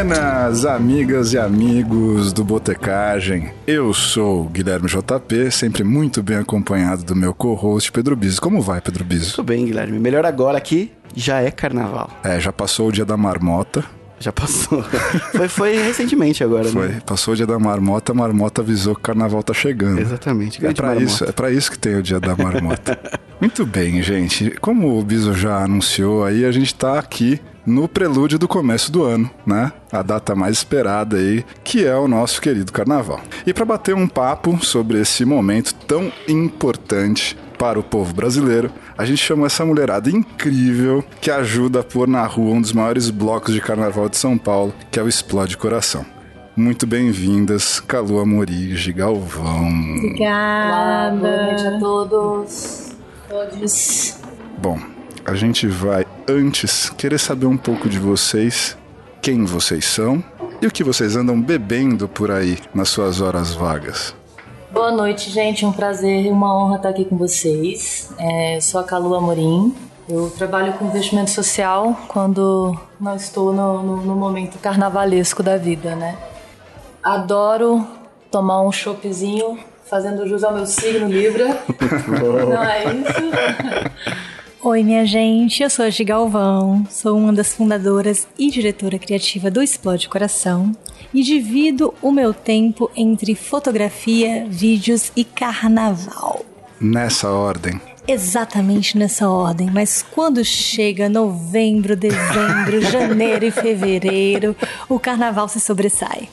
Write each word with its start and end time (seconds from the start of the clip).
Buenas, 0.00 0.64
amigas 0.64 1.34
e 1.34 1.38
amigos 1.38 2.32
do 2.32 2.42
Botecagem. 2.42 3.50
Eu 3.66 3.92
sou 3.92 4.44
Guilherme 4.48 4.88
JP, 4.88 5.50
sempre 5.50 5.84
muito 5.84 6.22
bem 6.22 6.38
acompanhado 6.38 7.04
do 7.04 7.14
meu 7.14 7.34
co-host 7.34 7.92
Pedro 7.92 8.16
Biso. 8.16 8.40
Como 8.40 8.62
vai, 8.62 8.80
Pedro 8.80 9.04
Biso? 9.04 9.34
Tudo 9.34 9.44
bem, 9.44 9.66
Guilherme. 9.66 9.98
Melhor 9.98 10.24
agora 10.24 10.58
que 10.58 10.90
já 11.14 11.42
é 11.42 11.50
carnaval. 11.50 12.08
É, 12.24 12.40
já 12.40 12.50
passou 12.50 12.88
o 12.88 12.92
dia 12.92 13.04
da 13.04 13.14
marmota. 13.14 13.84
Já 14.18 14.32
passou. 14.32 14.82
foi, 15.36 15.48
foi 15.48 15.76
recentemente 15.82 16.42
agora, 16.42 16.64
Foi, 16.64 16.88
né? 16.88 17.02
passou 17.04 17.34
o 17.34 17.36
dia 17.36 17.46
da 17.46 17.58
marmota, 17.58 18.12
a 18.12 18.14
marmota 18.14 18.62
avisou 18.62 18.94
que 18.94 19.00
o 19.00 19.04
carnaval 19.04 19.42
tá 19.42 19.52
chegando. 19.52 20.00
Exatamente. 20.00 20.64
É 20.64 20.72
marmota. 20.82 21.02
isso, 21.02 21.24
é 21.24 21.32
pra 21.32 21.50
isso 21.50 21.70
que 21.70 21.78
tem 21.78 21.96
o 21.96 22.02
dia 22.02 22.18
da 22.18 22.34
marmota. 22.34 22.98
Muito 23.38 23.66
bem, 23.66 24.02
gente. 24.02 24.50
Como 24.62 24.98
o 24.98 25.02
Biso 25.04 25.34
já 25.34 25.62
anunciou 25.62 26.24
aí, 26.24 26.46
a 26.46 26.52
gente 26.52 26.74
tá 26.74 26.98
aqui 26.98 27.38
no 27.66 27.88
prelúdio 27.88 28.38
do 28.38 28.48
começo 28.48 28.90
do 28.90 29.02
ano, 29.02 29.30
né? 29.46 29.72
A 29.92 30.02
data 30.02 30.34
mais 30.34 30.58
esperada 30.58 31.16
aí, 31.16 31.44
que 31.62 31.84
é 31.84 31.94
o 31.96 32.08
nosso 32.08 32.40
querido 32.40 32.72
carnaval. 32.72 33.20
E 33.46 33.52
para 33.52 33.64
bater 33.64 33.94
um 33.94 34.08
papo 34.08 34.64
sobre 34.64 35.00
esse 35.00 35.24
momento 35.24 35.74
tão 35.86 36.10
importante 36.28 37.36
para 37.58 37.78
o 37.78 37.82
povo 37.82 38.14
brasileiro, 38.14 38.70
a 38.96 39.04
gente 39.04 39.18
chamou 39.18 39.46
essa 39.46 39.64
mulherada 39.64 40.10
incrível 40.10 41.04
que 41.20 41.30
ajuda 41.30 41.80
a 41.80 41.84
pôr 41.84 42.08
na 42.08 42.24
rua 42.24 42.54
um 42.54 42.60
dos 42.60 42.72
maiores 42.72 43.10
blocos 43.10 43.52
de 43.52 43.60
carnaval 43.60 44.08
de 44.08 44.16
São 44.16 44.38
Paulo, 44.38 44.74
que 44.90 44.98
é 44.98 45.02
o 45.02 45.08
Explode 45.08 45.56
Coração. 45.58 46.04
Muito 46.56 46.86
bem-vindas, 46.86 47.78
Calu 47.80 48.18
Amorige 48.18 48.92
Galvão. 48.92 49.68
Olá, 50.18 51.10
boa 51.18 51.36
noite 51.44 51.66
a 51.66 51.68
Obrigada. 51.68 51.78
todos. 51.80 52.92
Todos. 53.28 54.16
Bom, 54.58 54.78
a 55.24 55.34
gente 55.34 55.66
vai 55.66 56.04
antes 56.28 56.90
querer 56.90 57.18
saber 57.18 57.46
um 57.46 57.56
pouco 57.56 57.88
de 57.88 57.98
vocês, 57.98 58.76
quem 59.22 59.44
vocês 59.44 59.84
são 59.84 60.22
e 60.60 60.66
o 60.66 60.70
que 60.70 60.84
vocês 60.84 61.16
andam 61.16 61.40
bebendo 61.40 62.08
por 62.08 62.30
aí 62.30 62.58
nas 62.74 62.88
suas 62.88 63.20
horas 63.20 63.52
vagas. 63.54 64.14
Boa 64.72 64.92
noite, 64.92 65.30
gente. 65.30 65.64
Um 65.66 65.72
prazer 65.72 66.26
e 66.26 66.30
uma 66.30 66.56
honra 66.56 66.76
estar 66.76 66.88
aqui 66.90 67.04
com 67.04 67.16
vocês. 67.16 68.10
É, 68.18 68.58
sou 68.60 68.80
a 68.80 68.84
Calu 68.84 69.14
Amorim. 69.14 69.74
Eu 70.08 70.30
trabalho 70.30 70.72
com 70.74 70.86
investimento 70.86 71.30
social 71.30 71.98
quando 72.08 72.76
não 73.00 73.14
estou 73.16 73.52
no, 73.52 73.82
no- 73.82 73.96
no 74.02 74.16
momento 74.16 74.58
carnavalesco 74.58 75.42
da 75.42 75.56
vida, 75.56 75.94
né? 75.94 76.16
Adoro 77.02 77.86
tomar 78.30 78.60
um 78.62 78.70
choppzinho, 78.72 79.58
fazendo 79.88 80.26
jus 80.28 80.44
ao 80.44 80.52
meu 80.54 80.66
signo 80.66 81.08
Libra. 81.08 81.46
não 82.48 82.62
é 82.62 82.84
isso? 82.94 84.29
Oi, 84.62 84.82
minha 84.82 85.06
gente, 85.06 85.62
eu 85.62 85.70
sou 85.70 85.84
a 85.86 85.90
Gi 85.90 86.04
Galvão, 86.04 86.86
sou 86.90 87.16
uma 87.16 87.32
das 87.32 87.54
fundadoras 87.54 88.28
e 88.38 88.50
diretora 88.50 88.98
criativa 88.98 89.50
do 89.50 89.62
Explode 89.62 90.08
Coração 90.08 90.72
e 91.14 91.22
divido 91.22 91.94
o 92.02 92.12
meu 92.12 92.34
tempo 92.34 92.90
entre 92.94 93.34
fotografia, 93.34 94.46
vídeos 94.48 95.10
e 95.16 95.24
carnaval. 95.24 96.44
Nessa 96.80 97.30
ordem, 97.30 97.80
Exatamente 98.08 98.98
nessa 98.98 99.28
ordem, 99.28 99.70
mas 99.70 100.02
quando 100.02 100.44
chega 100.44 101.08
novembro, 101.08 101.94
dezembro, 101.94 102.80
janeiro 102.90 103.44
e 103.44 103.50
fevereiro, 103.52 104.56
o 104.88 104.98
carnaval 104.98 105.48
se 105.48 105.60
sobressai. 105.60 106.28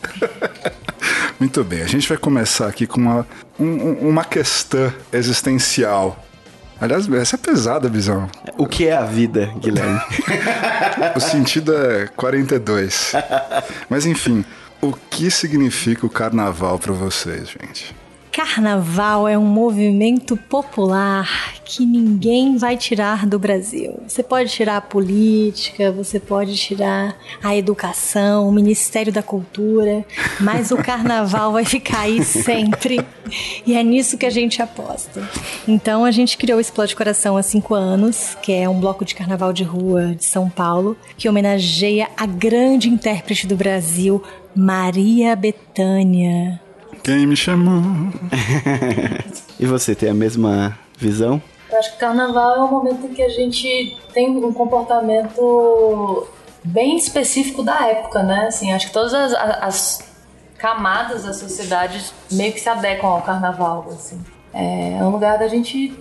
muito 1.40 1.64
bem, 1.64 1.84
a 1.84 1.88
gente 1.88 2.08
vai 2.10 2.18
começar 2.18 2.68
aqui 2.68 2.88
com 2.88 3.00
uma, 3.00 3.28
um- 3.60 3.66
um- 3.90 4.10
uma 4.10 4.24
questão 4.26 4.92
existencial. 5.14 6.18
Aliás, 6.80 7.12
essa 7.12 7.36
é 7.36 7.40
pesada, 7.40 7.90
Bisão. 7.90 8.30
O 8.58 8.68
que 8.68 8.88
é 8.88 8.96
a 8.96 9.04
vida, 9.04 9.52
Guilherme? 9.60 10.00
O 11.16 11.20
sentido 11.20 11.76
é 11.76 12.08
42. 12.08 13.14
Mas 13.90 14.06
enfim, 14.06 14.44
o 14.82 14.92
que 14.94 15.30
significa 15.30 16.06
o 16.06 16.10
carnaval 16.10 16.78
pra 16.80 16.94
vocês, 16.94 17.50
gente? 17.50 17.96
Carnaval 18.56 19.28
é 19.28 19.38
um 19.38 19.46
movimento 19.46 20.38
popular 20.38 21.54
que 21.66 21.86
ninguém 21.86 22.58
vai 22.58 22.78
tirar 22.78 23.28
do 23.28 23.38
Brasil. 23.38 24.00
Você 24.08 24.24
pode 24.24 24.50
tirar 24.50 24.78
a 24.78 24.82
política, 24.82 25.92
você 25.92 26.18
pode 26.18 26.56
tirar 26.56 27.16
a 27.44 27.56
educação, 27.56 28.48
o 28.48 28.52
Ministério 28.52 29.12
da 29.12 29.22
Cultura, 29.22 30.06
mas 30.40 30.72
o 30.72 30.78
carnaval 30.82 31.52
vai 31.52 31.66
ficar 31.66 32.02
aí 32.02 32.24
sempre. 32.24 33.06
E 33.66 33.76
é 33.76 33.84
nisso 33.84 34.18
que 34.18 34.26
a 34.26 34.32
gente 34.32 34.62
aposta. 34.62 35.30
Então 35.68 36.06
a 36.06 36.10
gente 36.10 36.38
criou 36.38 36.58
o 36.58 36.62
Explode 36.62 36.96
Coração 36.96 37.36
há 37.36 37.44
cinco 37.44 37.76
anos, 37.76 38.38
que 38.42 38.54
é 38.54 38.68
um 38.68 38.80
bloco 38.80 39.04
de 39.04 39.14
carnaval 39.14 39.52
de 39.52 39.64
rua 39.64 40.16
de 40.16 40.24
São 40.26 40.50
Paulo, 40.50 40.96
que 41.18 41.28
homenageia 41.28 42.08
a 42.16 42.26
grande 42.26 42.90
intérprete 42.90 43.46
do 43.46 43.58
Brasil, 43.58 44.24
Maria 44.56 45.36
Bethânia. 45.36 46.67
Quem 47.08 47.26
me 47.26 47.38
chamou? 47.38 47.82
e 49.58 49.66
você 49.66 49.96
tem 49.96 50.10
a 50.10 50.14
mesma 50.14 50.78
visão? 50.98 51.42
Eu 51.72 51.80
acho 51.80 51.94
que 51.94 52.00
carnaval 52.00 52.58
é 52.58 52.64
um 52.64 52.70
momento 52.70 53.06
em 53.06 53.14
que 53.14 53.22
a 53.22 53.30
gente 53.30 53.98
tem 54.14 54.28
um 54.28 54.52
comportamento 54.52 56.28
bem 56.66 56.98
específico 56.98 57.64
da 57.64 57.88
época, 57.88 58.24
né? 58.24 58.48
Assim, 58.48 58.74
acho 58.74 58.88
que 58.88 58.92
todas 58.92 59.14
as, 59.14 59.34
as 59.34 60.00
camadas 60.58 61.24
da 61.24 61.32
sociedade 61.32 62.12
meio 62.30 62.52
que 62.52 62.60
se 62.60 62.68
adequam 62.68 63.08
ao 63.08 63.22
carnaval, 63.22 63.88
assim. 63.88 64.22
É 64.54 65.00
um 65.02 65.10
lugar 65.10 65.40
da 65.40 65.48
gente 65.48 65.98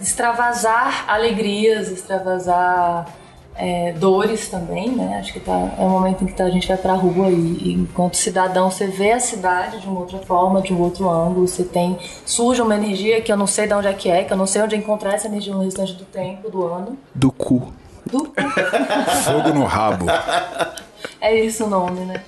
extravasar 0.00 1.04
alegrias, 1.08 1.88
extravasar 1.88 3.06
é, 3.56 3.92
dores 3.92 4.48
também, 4.48 4.90
né? 4.90 5.18
Acho 5.18 5.32
que 5.32 5.40
tá, 5.40 5.52
é 5.78 5.82
um 5.82 5.88
momento 5.90 6.24
em 6.24 6.26
que 6.26 6.32
tá- 6.34 6.44
a 6.44 6.50
gente 6.50 6.66
vai 6.66 6.76
pra 6.76 6.94
rua 6.94 7.28
e, 7.28 7.34
e 7.34 7.72
enquanto 7.72 8.16
cidadão 8.16 8.70
você 8.70 8.86
vê 8.86 9.12
a 9.12 9.20
cidade 9.20 9.80
de 9.80 9.86
uma 9.86 10.00
outra 10.00 10.18
forma, 10.18 10.60
de 10.60 10.72
um 10.72 10.80
outro 10.80 11.08
ângulo, 11.08 11.46
você 11.46 11.62
tem 11.64 11.96
surge 12.26 12.60
uma 12.60 12.74
energia 12.74 13.20
que 13.20 13.30
eu 13.32 13.36
não 13.36 13.46
sei 13.46 13.66
de 13.66 13.74
onde 13.74 13.86
é 13.86 13.92
que 13.92 14.10
é, 14.10 14.24
que 14.24 14.32
eu 14.32 14.36
não 14.36 14.46
sei 14.46 14.62
onde 14.62 14.76
encontrar 14.76 15.14
essa 15.14 15.28
energia 15.28 15.54
no 15.54 15.62
restante 15.62 15.92
do 15.94 16.04
tempo, 16.04 16.50
do 16.50 16.66
ano. 16.66 16.98
Do 17.14 17.30
cu. 17.30 17.72
Do... 18.06 18.32
Fogo 19.24 19.48
no 19.54 19.64
rabo. 19.64 20.04
é 21.20 21.34
isso 21.40 21.64
o 21.64 21.68
nome, 21.70 22.00
né? 22.00 22.22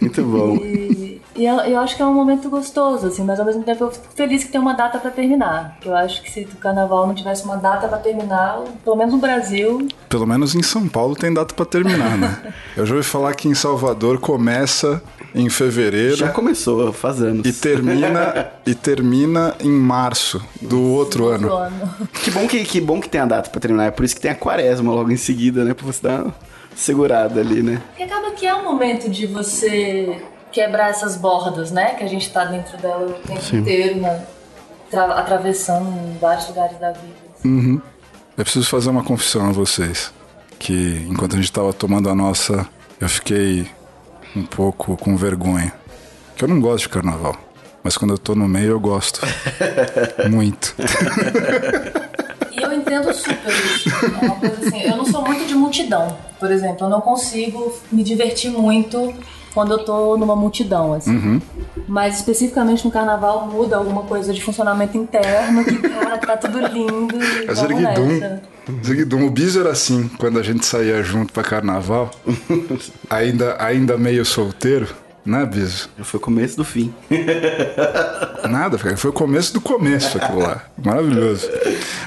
Muito 0.00 0.22
bom. 0.24 0.56
E, 0.56 1.03
e 1.36 1.44
eu, 1.44 1.56
eu 1.56 1.78
acho 1.80 1.96
que 1.96 2.02
é 2.02 2.06
um 2.06 2.14
momento 2.14 2.48
gostoso, 2.48 3.06
assim, 3.06 3.24
mas 3.24 3.38
ao 3.40 3.46
mesmo 3.46 3.62
tempo 3.62 3.84
eu 3.84 3.90
fico 3.90 4.06
feliz 4.14 4.44
que 4.44 4.52
tem 4.52 4.60
uma 4.60 4.74
data 4.74 4.98
pra 4.98 5.10
terminar. 5.10 5.78
Eu 5.84 5.94
acho 5.96 6.22
que 6.22 6.30
se 6.30 6.40
o 6.42 6.56
carnaval 6.56 7.06
não 7.06 7.14
tivesse 7.14 7.44
uma 7.44 7.56
data 7.56 7.88
pra 7.88 7.98
terminar, 7.98 8.60
pelo 8.84 8.96
menos 8.96 9.12
no 9.14 9.20
Brasil, 9.20 9.88
Pelo 10.08 10.26
menos 10.26 10.54
em 10.54 10.62
São 10.62 10.86
Paulo 10.88 11.16
tem 11.16 11.32
data 11.34 11.54
pra 11.54 11.64
terminar, 11.64 12.16
né? 12.16 12.52
Eu 12.76 12.86
já 12.86 12.94
ouvi 12.94 13.06
falar 13.06 13.34
que 13.34 13.48
em 13.48 13.54
Salvador 13.54 14.18
começa 14.20 15.02
em 15.34 15.48
fevereiro 15.48 16.16
Já 16.16 16.28
começou, 16.28 16.92
faz 16.92 17.20
anos. 17.20 17.44
e 17.44 17.52
termina 17.52 18.52
e 18.64 18.74
termina 18.74 19.54
em 19.60 19.70
março 19.72 20.40
do 20.62 20.80
outro 20.92 21.26
ano. 21.28 21.48
outro 21.50 21.56
ano. 21.76 22.08
Que 22.22 22.30
bom 22.30 22.46
que, 22.46 22.62
que 22.64 22.80
bom 22.80 23.00
que 23.00 23.08
tem 23.08 23.20
a 23.20 23.26
data 23.26 23.50
pra 23.50 23.60
terminar. 23.60 23.86
É 23.86 23.90
por 23.90 24.04
isso 24.04 24.14
que 24.14 24.20
tem 24.20 24.30
a 24.30 24.34
quaresma 24.36 24.92
logo 24.92 25.10
em 25.10 25.16
seguida, 25.16 25.64
né? 25.64 25.74
Pra 25.74 25.84
você 25.86 26.00
dar 26.02 26.22
uma 26.22 26.34
segurada 26.76 27.40
ali, 27.40 27.62
né? 27.62 27.82
Porque 27.88 28.02
acaba 28.04 28.30
que 28.32 28.46
é 28.46 28.54
um 28.54 28.62
momento 28.64 29.08
de 29.10 29.26
você 29.26 30.22
quebrar 30.54 30.88
essas 30.88 31.16
bordas, 31.16 31.70
né? 31.72 31.94
Que 31.94 32.04
a 32.04 32.08
gente 32.08 32.30
tá 32.30 32.44
dentro 32.44 32.78
dela 32.78 33.06
o 33.06 33.12
tempo 33.26 33.56
inteiro, 33.56 34.00
né? 34.00 34.24
Tra- 34.90 35.18
atravessando 35.18 36.18
vários 36.20 36.46
lugares 36.48 36.78
da 36.78 36.92
vida. 36.92 37.82
Eu 38.36 38.44
preciso 38.44 38.68
fazer 38.68 38.88
uma 38.90 39.02
confissão 39.02 39.48
a 39.48 39.52
vocês. 39.52 40.12
Que 40.58 41.04
enquanto 41.10 41.34
a 41.34 41.36
gente 41.36 41.50
tava 41.52 41.72
tomando 41.72 42.08
a 42.08 42.14
nossa, 42.14 42.66
eu 43.00 43.08
fiquei 43.08 43.68
um 44.36 44.44
pouco 44.44 44.96
com 44.96 45.16
vergonha. 45.16 45.72
Que 46.36 46.44
eu 46.44 46.48
não 46.48 46.60
gosto 46.60 46.84
de 46.84 46.88
carnaval. 46.90 47.34
Mas 47.82 47.98
quando 47.98 48.12
eu 48.14 48.18
tô 48.18 48.34
no 48.36 48.48
meio 48.48 48.70
eu 48.70 48.80
gosto. 48.80 49.20
Muito. 50.30 50.74
E 52.52 52.62
eu 52.62 52.72
entendo 52.72 53.12
super 53.12 53.52
isso. 53.52 53.88
É 54.22 54.24
uma 54.26 54.36
coisa 54.36 54.66
assim, 54.68 54.82
eu 54.82 54.96
não 54.96 55.04
sou 55.04 55.22
muito 55.22 55.44
de 55.46 55.54
multidão, 55.54 56.16
por 56.38 56.50
exemplo. 56.50 56.86
Eu 56.86 56.90
não 56.90 57.00
consigo 57.00 57.76
me 57.90 58.02
divertir 58.04 58.50
muito 58.50 59.12
quando 59.54 59.72
eu 59.72 59.84
tô 59.84 60.16
numa 60.16 60.34
multidão, 60.34 60.92
assim. 60.92 61.40
Mas 61.86 62.16
especificamente 62.16 62.84
no 62.84 62.90
carnaval 62.90 63.46
muda 63.46 63.76
alguma 63.76 64.02
coisa 64.02 64.32
de 64.32 64.42
funcionamento 64.42 64.98
interno 64.98 65.64
que, 65.64 65.76
cara, 65.78 66.18
tá 66.18 66.36
tudo 66.36 66.58
lindo. 66.66 67.16
e 67.22 67.50
É 67.50 67.54
Zerguidum. 67.54 68.40
Zerguidum. 68.84 69.26
O 69.26 69.30
Biso 69.30 69.60
era 69.60 69.70
assim, 69.70 70.10
quando 70.18 70.38
a 70.38 70.42
gente 70.42 70.66
saía 70.66 71.02
junto 71.02 71.32
pra 71.32 71.42
carnaval, 71.42 72.10
ainda, 73.08 73.56
ainda 73.62 73.96
meio 73.96 74.24
solteiro, 74.24 74.88
né, 75.24 75.46
Biso? 75.46 75.88
Já 75.96 76.04
foi 76.04 76.18
o 76.18 76.22
começo 76.22 76.56
do 76.56 76.64
fim. 76.64 76.92
Nada, 78.50 78.76
foi 78.78 79.10
o 79.10 79.12
começo 79.12 79.54
do 79.54 79.60
começo 79.60 80.18
aquilo 80.18 80.40
lá. 80.40 80.62
Maravilhoso. 80.82 81.48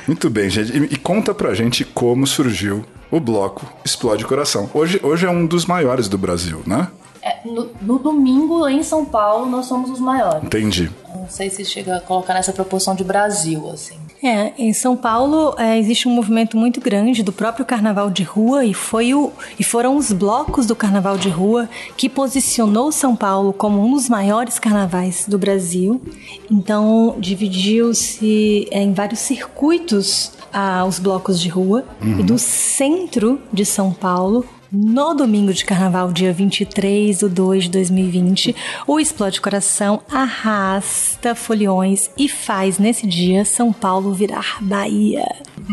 Muito 0.07 0.29
bem, 0.29 0.49
gente. 0.49 0.75
E, 0.77 0.83
e 0.93 0.97
conta 0.97 1.33
pra 1.33 1.53
gente 1.53 1.83
como 1.85 2.27
surgiu 2.27 2.85
o 3.09 3.19
bloco 3.19 3.65
Explode 3.85 4.25
Coração. 4.25 4.69
Hoje, 4.73 4.99
hoje 5.01 5.25
é 5.25 5.29
um 5.29 5.45
dos 5.45 5.65
maiores 5.65 6.07
do 6.07 6.17
Brasil, 6.17 6.61
né? 6.65 6.87
É, 7.27 7.39
no, 7.43 7.69
no 7.81 7.99
domingo, 7.99 8.69
em 8.69 8.81
São 8.81 9.03
Paulo, 9.03 9.45
nós 9.45 9.65
somos 9.65 9.89
os 9.89 9.99
maiores. 9.99 10.43
Entendi. 10.45 10.89
Não 11.13 11.27
sei 11.27 11.49
se 11.49 11.65
chega 11.65 11.97
a 11.97 11.99
colocar 11.99 12.33
nessa 12.33 12.53
proporção 12.53 12.95
de 12.95 13.03
Brasil, 13.03 13.69
assim. 13.69 13.97
É, 14.23 14.53
em 14.57 14.71
São 14.71 14.95
Paulo 14.95 15.53
é, 15.57 15.77
existe 15.77 16.07
um 16.07 16.11
movimento 16.11 16.57
muito 16.57 16.81
grande 16.81 17.21
do 17.21 17.31
próprio 17.31 17.65
carnaval 17.65 18.09
de 18.09 18.23
rua 18.23 18.65
e 18.65 18.73
foi 18.73 19.13
o 19.13 19.31
e 19.59 19.63
foram 19.63 19.95
os 19.95 20.11
blocos 20.11 20.65
do 20.65 20.75
carnaval 20.75 21.19
de 21.19 21.29
rua 21.29 21.69
que 21.95 22.09
posicionou 22.09 22.91
São 22.91 23.15
Paulo 23.15 23.53
como 23.53 23.79
um 23.85 23.93
dos 23.93 24.09
maiores 24.09 24.57
carnavais 24.57 25.25
do 25.27 25.37
Brasil. 25.37 26.01
Então 26.49 27.15
dividiu-se 27.19 28.67
é, 28.71 28.81
em 28.81 28.91
vários 28.91 29.19
circuitos 29.19 30.31
ah, 30.51 30.83
os 30.87 30.97
blocos 30.97 31.39
de 31.39 31.49
rua 31.49 31.85
e 32.01 32.23
do 32.23 32.39
centro 32.39 33.39
de 33.53 33.65
São 33.65 33.93
Paulo 33.93 34.43
no 34.71 35.13
domingo 35.13 35.53
de 35.53 35.65
carnaval, 35.65 36.11
dia 36.11 36.33
23 36.33 37.19
de 37.19 37.29
2 37.29 37.63
de 37.65 37.69
2020, 37.71 38.55
o 38.85 38.99
Explode 38.99 39.41
Coração 39.41 40.01
arrasta 40.11 41.35
foliões 41.35 42.09
e 42.17 42.27
faz 42.27 42.77
nesse 42.77 43.07
dia 43.07 43.45
São 43.45 43.71
Paulo 43.71 44.13
virar 44.13 44.57
Bahia. 44.61 45.25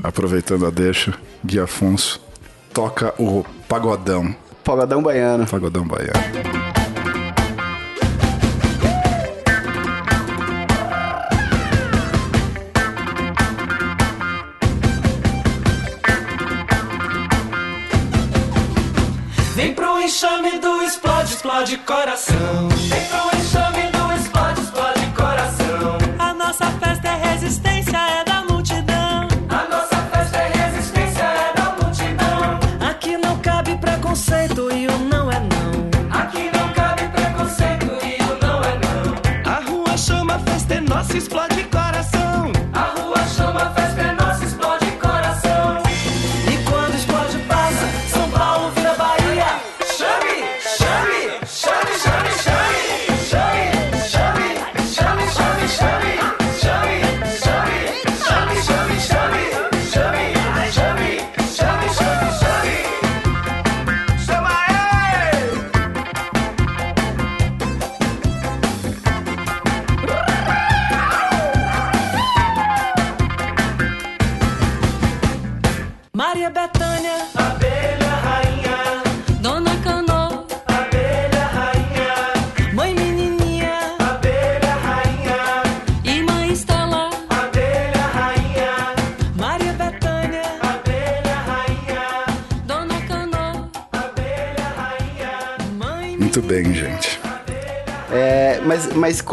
Aproveitando 0.02 0.66
a 0.66 0.70
deixa, 0.70 1.14
Gui 1.44 1.58
Afonso 1.58 2.20
toca 2.72 3.14
o 3.18 3.44
pagodão. 3.68 4.34
Pagodão 4.64 5.02
baiano. 5.02 5.46
Pagodão 5.46 5.86
baiano. 5.86 6.63
Explode 21.54 21.78
coração. 21.78 22.73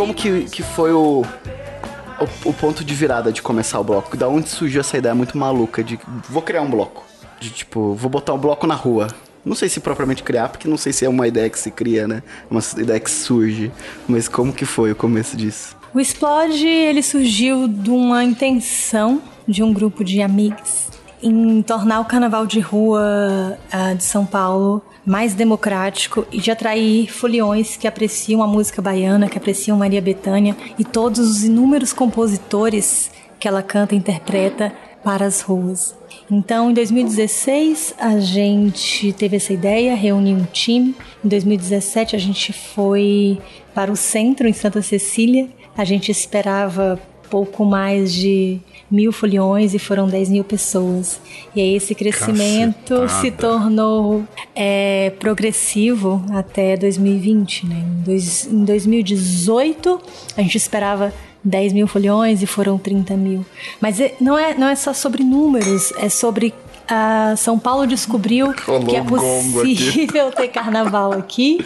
Como 0.01 0.15
que, 0.15 0.45
que 0.45 0.63
foi 0.63 0.92
o, 0.92 1.21
o, 1.24 2.50
o 2.50 2.53
ponto 2.53 2.83
de 2.83 2.92
virada 2.92 3.31
de 3.31 3.39
começar 3.39 3.80
o 3.80 3.83
bloco? 3.83 4.18
Da 4.18 4.27
onde 4.27 4.50
surgiu 4.50 4.81
essa 4.81 4.98
ideia 4.98 5.13
muito 5.13 5.38
maluca 5.38 5.83
de 5.83 6.00
vou 6.27 6.42
criar 6.42 6.63
um 6.63 6.71
bloco? 6.71 7.06
De 7.39 7.51
tipo, 7.51 7.94
vou 7.94 8.09
botar 8.09 8.33
um 8.33 8.39
bloco 8.39 8.65
na 8.65 8.74
rua. 8.74 9.09
Não 9.45 9.53
sei 9.53 9.69
se 9.69 9.80
propriamente 9.80 10.24
criar, 10.24 10.50
porque 10.50 10.68
não 10.68 10.75
sei 10.75 10.92
se 10.92 11.06
é 11.06 11.09
uma 11.09 11.27
ideia 11.27 11.48
que 11.51 11.59
se 11.59 11.69
cria, 11.69 12.07
né? 12.07 12.24
Uma 12.50 12.62
ideia 12.80 13.00
que 13.00 13.12
surge. 13.12 13.71
Mas 14.07 14.27
como 14.27 14.51
que 14.51 14.65
foi 14.65 14.92
o 14.92 14.95
começo 14.95 15.38
disso? 15.38 15.77
O 15.94 16.00
Explode, 16.00 16.65
ele 16.65 17.04
surgiu 17.04 17.68
de 17.68 17.92
uma 17.92 18.24
intenção 18.24 19.21
de 19.47 19.62
um 19.62 19.71
grupo 19.71 20.04
de 20.04 20.19
amigos 20.24 20.90
em 21.21 21.62
tornar 21.62 22.00
o 22.00 22.06
carnaval 22.06 22.45
de 22.45 22.59
rua 22.59 23.57
ah, 23.71 23.94
de 23.94 24.03
São 24.03 24.25
Paulo 24.25 24.81
mais 25.06 25.33
democrático 25.33 26.25
e 26.31 26.39
de 26.39 26.51
atrair 26.51 27.12
foliões 27.12 27.75
que 27.75 27.88
apreciam 27.88 28.44
a 28.44 28.47
música 28.47 28.81
baiana, 28.81 29.27
que 29.27 29.38
apreciam 29.38 29.77
Maria 29.77 30.01
Bethânia 30.01 30.56
e 30.77 30.83
todos 30.83 31.19
os 31.19 31.44
inúmeros 31.44 31.91
compositores 31.91 33.12
que 33.39 33.47
ela 33.47 33.63
canta 33.63 33.95
e 33.95 33.97
interpreta 33.97 34.71
para 35.03 35.25
as 35.25 35.41
ruas. 35.41 35.95
Então, 36.29 36.69
em 36.69 36.73
2016, 36.73 37.95
a 37.97 38.19
gente 38.19 39.12
teve 39.13 39.38
essa 39.38 39.51
ideia, 39.51 39.95
reuniu 39.95 40.38
um 40.38 40.45
time. 40.45 40.95
Em 41.25 41.27
2017, 41.27 42.15
a 42.15 42.19
gente 42.19 42.53
foi 42.53 43.39
para 43.73 43.91
o 43.91 43.95
centro, 43.95 44.47
em 44.47 44.53
Santa 44.53 44.81
Cecília. 44.81 45.50
A 45.75 45.83
gente 45.83 46.12
esperava 46.12 47.00
pouco 47.31 47.63
mais 47.66 48.13
de 48.13 48.60
mil 48.92 49.13
foliões 49.13 49.74
e 49.74 49.80
foram 49.80 50.06
10 50.07 50.30
mil 50.30 50.44
pessoas. 50.44 51.22
E 51.56 51.62
aí 51.62 51.75
esse 51.75 51.95
crescimento 51.95 52.89
Cacetada. 53.00 53.22
se 53.22 53.31
tornou 53.31 54.24
é, 54.54 55.13
progressivo 55.18 56.22
até 56.33 56.75
2020. 56.75 57.66
Né? 57.68 57.75
Em, 58.00 58.04
dois, 58.04 58.45
em 58.48 58.66
2018, 58.66 60.01
a 60.36 60.42
gente 60.42 60.57
esperava 60.57 61.13
10 61.44 61.72
mil 61.74 61.88
foliões 61.88 62.44
e 62.44 62.45
foram 62.45 62.78
30 62.78 63.16
mil. 63.16 63.45
Mas 63.80 64.00
é- 64.01 64.13
não 64.19 64.38
é, 64.38 64.54
não 64.54 64.68
é 64.68 64.75
só 64.75 64.94
sobre 64.94 65.24
números, 65.24 65.94
é 65.98 66.10
sobre. 66.10 66.54
ah, 66.88 67.33
São 67.38 67.57
Paulo 67.57 67.88
descobriu 67.88 68.54
Rolou 68.66 68.86
que 68.86 68.95
é 68.98 69.01
possível 69.01 70.31
ter 70.31 70.50
carnaval 70.50 71.13
aqui 71.13 71.66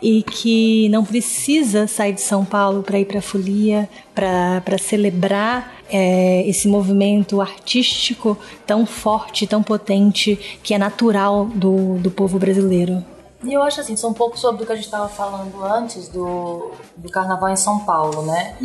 e 0.00 0.22
que 0.22 0.88
não 0.88 1.04
precisa 1.04 1.86
sair 1.86 2.12
de 2.12 2.20
São 2.20 2.44
Paulo 2.44 2.82
para 2.82 2.98
ir 2.98 3.04
para 3.04 3.18
a 3.18 3.22
folia, 3.22 3.88
para 4.14 4.78
celebrar 4.78 5.76
é, 5.90 6.46
esse 6.48 6.68
movimento 6.68 7.40
artístico 7.40 8.36
tão 8.66 8.84
forte, 8.86 9.46
tão 9.46 9.62
potente, 9.62 10.58
que 10.62 10.74
é 10.74 10.78
natural 10.78 11.46
do, 11.46 11.98
do 11.98 12.10
povo 12.10 12.38
brasileiro. 12.38 13.04
E 13.44 13.52
eu 13.52 13.62
acho 13.62 13.80
assim, 13.80 13.94
é 14.02 14.06
um 14.06 14.12
pouco 14.12 14.38
sobre 14.38 14.64
o 14.64 14.66
que 14.66 14.72
a 14.72 14.74
gente 14.74 14.86
estava 14.86 15.08
falando 15.08 15.62
antes 15.62 16.08
do, 16.08 16.72
do 16.96 17.08
carnaval 17.10 17.50
em 17.50 17.56
São 17.56 17.80
Paulo, 17.80 18.22
né? 18.22 18.56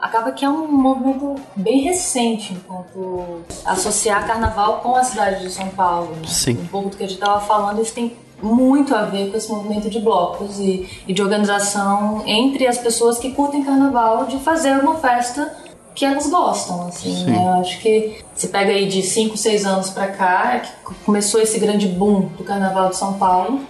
Acaba 0.00 0.32
que 0.32 0.44
é 0.44 0.48
um 0.48 0.66
movimento 0.66 1.34
bem 1.56 1.82
recente 1.82 2.54
enquanto 2.54 3.42
associar 3.64 4.26
carnaval 4.26 4.80
com 4.80 4.94
a 4.94 5.04
cidade 5.04 5.42
de 5.42 5.50
São 5.50 5.68
Paulo. 5.68 6.14
né? 6.16 6.28
Sim. 6.28 6.52
Um 6.52 6.66
pouco 6.68 6.90
do 6.90 6.96
que 6.96 7.04
a 7.04 7.06
gente 7.06 7.20
estava 7.20 7.40
falando, 7.40 7.82
isso 7.82 7.92
tem 7.92 8.16
muito 8.42 8.94
a 8.94 9.02
ver 9.04 9.30
com 9.30 9.36
esse 9.36 9.50
movimento 9.50 9.88
de 9.90 10.00
blocos 10.00 10.58
e, 10.58 10.88
e 11.06 11.12
de 11.12 11.22
organização 11.22 12.22
entre 12.26 12.66
as 12.66 12.78
pessoas 12.78 13.18
que 13.18 13.32
curtem 13.32 13.62
carnaval 13.64 14.26
de 14.26 14.38
fazer 14.38 14.72
uma 14.78 14.96
festa 14.96 15.52
que 15.94 16.04
elas 16.04 16.28
gostam, 16.30 16.86
assim, 16.88 17.24
né? 17.24 17.36
Eu 17.36 17.60
acho 17.60 17.80
que 17.80 18.18
você 18.34 18.48
pega 18.48 18.70
aí 18.72 18.86
de 18.88 19.02
5, 19.02 19.36
6 19.36 19.66
anos 19.66 19.90
pra 19.90 20.06
cá, 20.08 20.54
é 20.56 20.58
que 20.60 20.94
começou 21.04 21.40
esse 21.40 21.58
grande 21.58 21.86
boom 21.88 22.28
do 22.38 22.44
carnaval 22.44 22.88
de 22.90 22.96
São 22.96 23.14
Paulo 23.14 23.60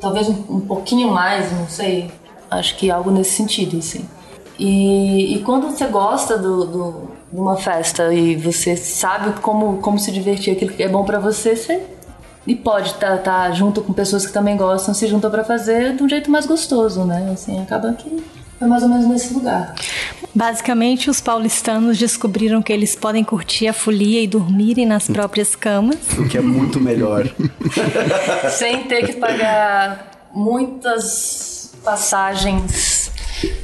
talvez 0.00 0.28
um, 0.28 0.34
um 0.50 0.60
pouquinho 0.60 1.10
mais, 1.10 1.50
não 1.52 1.66
sei. 1.66 2.10
Acho 2.50 2.76
que 2.76 2.90
algo 2.90 3.10
nesse 3.10 3.30
sentido, 3.32 3.78
assim. 3.78 4.04
E, 4.58 5.34
e 5.34 5.42
quando 5.42 5.68
você 5.70 5.86
gosta 5.86 6.36
do, 6.38 6.64
do- 6.66 7.08
de 7.32 7.40
uma 7.40 7.56
festa 7.56 8.12
e 8.14 8.36
você 8.36 8.76
sabe 8.76 9.40
como, 9.40 9.78
como 9.78 9.98
se 9.98 10.12
divertir, 10.12 10.52
aquilo 10.52 10.72
que 10.72 10.82
é 10.82 10.88
bom 10.88 11.04
pra 11.04 11.18
você, 11.18 11.56
você 11.56 11.80
e 12.46 12.54
pode 12.54 12.90
estar 12.90 13.52
junto 13.52 13.80
com 13.82 13.92
pessoas 13.92 14.26
que 14.26 14.32
também 14.32 14.56
gostam, 14.56 14.92
se 14.92 15.06
juntam 15.06 15.30
pra 15.30 15.44
fazer 15.44 15.94
de 15.96 16.02
um 16.02 16.08
jeito 16.08 16.30
mais 16.30 16.46
gostoso, 16.46 17.04
né? 17.04 17.30
Assim, 17.32 17.60
acaba 17.62 17.92
que 17.92 18.22
foi 18.58 18.68
mais 18.68 18.82
ou 18.82 18.88
menos 18.88 19.06
nesse 19.06 19.32
lugar. 19.32 19.74
Basicamente, 20.34 21.08
os 21.08 21.20
paulistanos 21.20 21.98
descobriram 21.98 22.60
que 22.60 22.72
eles 22.72 22.96
podem 22.96 23.22
curtir 23.22 23.68
a 23.68 23.72
folia 23.72 24.20
e 24.20 24.26
dormirem 24.26 24.84
nas 24.84 25.06
próprias 25.06 25.54
camas. 25.54 25.96
O 26.18 26.28
que 26.28 26.36
é 26.36 26.40
muito 26.40 26.80
melhor. 26.80 27.28
Sem 28.50 28.84
ter 28.84 29.06
que 29.06 29.12
pagar 29.14 30.10
muitas 30.34 31.72
passagens, 31.84 33.10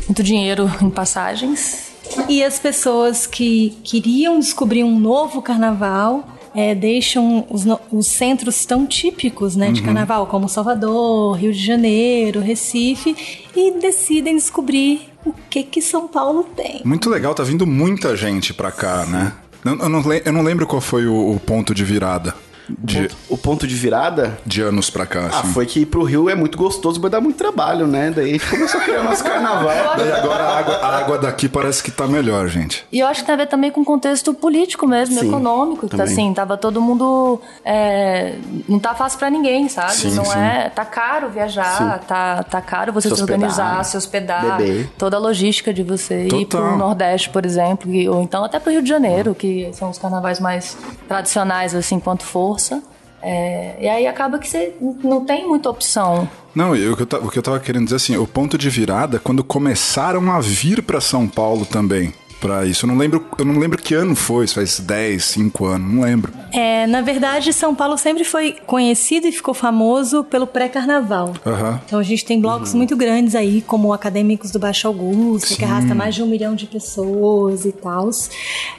muito 0.06 0.22
dinheiro 0.22 0.70
em 0.80 0.90
passagens. 0.90 1.90
E 2.28 2.42
as 2.42 2.58
pessoas 2.58 3.26
que 3.26 3.78
queriam 3.84 4.38
descobrir 4.38 4.84
um 4.84 4.98
novo 4.98 5.42
carnaval 5.42 6.24
é, 6.54 6.74
deixam 6.74 7.46
os, 7.48 7.64
os 7.90 8.06
centros 8.06 8.64
tão 8.64 8.86
típicos 8.86 9.56
né, 9.56 9.70
de 9.70 9.82
carnaval, 9.82 10.26
como 10.26 10.48
Salvador, 10.48 11.36
Rio 11.36 11.52
de 11.52 11.64
Janeiro, 11.64 12.40
Recife, 12.40 13.46
e 13.54 13.78
decidem 13.80 14.36
descobrir 14.36 15.08
o 15.24 15.32
que 15.48 15.62
que 15.62 15.82
São 15.82 16.08
Paulo 16.08 16.44
tem. 16.56 16.80
Muito 16.84 17.08
legal, 17.10 17.34
tá 17.34 17.42
vindo 17.42 17.66
muita 17.66 18.16
gente 18.16 18.52
pra 18.54 18.72
cá, 18.72 19.06
né? 19.06 19.32
Eu, 19.64 19.78
eu 19.78 19.88
não, 19.88 20.12
eu 20.12 20.32
não 20.32 20.42
lembro 20.42 20.66
qual 20.66 20.80
foi 20.80 21.06
o, 21.06 21.32
o 21.32 21.40
ponto 21.40 21.74
de 21.74 21.84
virada 21.84 22.34
de, 22.78 23.08
O 23.28 23.36
ponto 23.36 23.66
de 23.66 23.74
virada 23.74 24.38
de 24.46 24.62
anos 24.62 24.90
pra 24.90 25.06
cá. 25.06 25.28
ah, 25.32 25.40
Assim. 25.40 25.52
foi 25.52 25.66
que 25.66 25.80
ir 25.80 25.86
pro 25.86 26.02
Rio 26.02 26.28
é 26.30 26.34
muito 26.34 26.56
gostoso, 26.58 27.00
mas 27.00 27.10
dá 27.10 27.20
muito 27.20 27.36
trabalho, 27.36 27.86
né? 27.86 28.10
Daí 28.14 28.30
a 28.30 28.32
gente 28.32 28.46
começou 28.48 28.80
a 28.80 28.84
criar 28.84 29.02
nosso 29.02 29.22
carnaval. 29.24 29.96
Daí 29.96 30.12
agora 30.12 30.42
a 30.44 30.58
água, 30.58 30.74
a 30.76 30.98
água 30.98 31.18
daqui 31.18 31.48
parece 31.48 31.82
que 31.82 31.90
tá 31.90 32.06
melhor, 32.06 32.48
gente. 32.48 32.84
E 32.92 32.98
eu 33.00 33.06
acho 33.06 33.20
que 33.20 33.26
tem 33.26 33.34
a 33.34 33.38
ver 33.38 33.46
também 33.46 33.70
com 33.70 33.80
o 33.80 33.84
contexto 33.84 34.32
político 34.34 34.86
mesmo, 34.86 35.18
Sim, 35.18 35.28
econômico. 35.28 35.88
Que, 35.88 35.96
também. 35.96 36.12
assim, 36.12 36.34
tava 36.34 36.56
todo 36.56 36.80
mundo. 36.80 37.40
é, 37.64 38.34
não 38.68 38.78
tá 38.78 38.94
fácil 38.94 39.18
pra 39.18 39.30
ninguém, 39.30 39.68
sabe? 39.68 39.92
Sim, 39.94 40.14
não 40.14 40.24
sim. 40.24 40.38
é. 40.38 40.70
Tá 40.74 40.84
caro 40.84 41.28
viajar, 41.30 41.98
tá, 42.06 42.42
tá 42.42 42.60
caro 42.60 42.92
você 42.92 43.08
Se 43.08 43.16
se, 43.16 43.22
hospedar, 43.22 43.38
organizar, 43.50 43.84
se 43.84 43.96
hospedar. 43.96 44.56
beber. 44.56 44.88
Toda 44.98 45.16
a 45.16 45.20
logística 45.20 45.72
de 45.72 45.82
você 45.82 46.24
ir 46.26 46.28
Total. 46.46 46.68
pro 46.68 46.76
Nordeste, 46.76 47.30
por 47.30 47.44
exemplo, 47.44 47.90
ou 48.12 48.22
então 48.22 48.44
até 48.44 48.58
pro 48.58 48.70
Rio 48.72 48.82
de 48.82 48.88
Janeiro, 48.88 49.34
que 49.34 49.70
são 49.72 49.90
os 49.90 49.98
carnavais 49.98 50.40
mais 50.40 50.76
tradicionais, 51.08 51.74
assim, 51.74 51.98
quanto 51.98 52.24
É, 53.22 53.76
e 53.80 53.88
aí 53.88 54.06
acaba 54.06 54.38
que 54.38 54.48
você 54.48 54.74
não 55.02 55.24
tem 55.24 55.46
muita 55.46 55.68
opção. 55.68 56.28
Não, 56.54 56.74
eu, 56.74 56.92
o, 56.92 57.30
que 57.30 57.38
eu, 57.38 57.42
tava 57.42 57.60
querendo 57.60 57.84
dizer 57.84 57.96
assim, 57.96 58.16
o 58.16 58.26
ponto 58.26 58.56
de 58.56 58.70
virada 58.70 59.18
quando 59.18 59.44
começaram 59.44 60.32
a 60.32 60.40
vir 60.40 60.82
pra 60.82 61.00
São 61.00 61.28
Paulo 61.28 61.64
também. 61.66 62.12
Pra 62.40 62.64
isso. 62.64 62.86
Eu 62.86 62.88
não 62.88 62.96
lembro, 62.96 63.24
eu 63.38 63.44
não 63.44 63.58
lembro 63.58 63.76
que 63.76 63.94
ano 63.94 64.16
foi, 64.16 64.46
se 64.46 64.54
faz 64.54 64.80
10, 64.80 65.22
5 65.22 65.66
anos, 65.66 65.92
não 65.92 66.02
lembro. 66.02 66.32
É, 66.52 66.86
na 66.86 67.02
verdade, 67.02 67.52
São 67.52 67.74
Paulo 67.74 67.98
sempre 67.98 68.24
foi 68.24 68.56
conhecido 68.66 69.26
e 69.26 69.32
ficou 69.32 69.52
famoso 69.52 70.24
pelo 70.24 70.46
pré-carnaval. 70.46 71.34
Aham. 71.44 71.80
Então 71.84 71.98
a 71.98 72.02
gente 72.02 72.24
tem 72.24 72.40
blocos 72.40 72.72
muito 72.72 72.96
grandes 72.96 73.34
aí, 73.34 73.60
como 73.60 73.88
o 73.88 73.92
Acadêmicos 73.92 74.50
do 74.50 74.58
Baixo 74.58 74.86
Augusto, 74.86 75.54
que 75.54 75.64
arrasta 75.64 75.94
mais 75.94 76.14
de 76.14 76.22
um 76.22 76.26
milhão 76.26 76.54
de 76.54 76.66
pessoas 76.66 77.64
e 77.64 77.72
tal, 77.72 78.08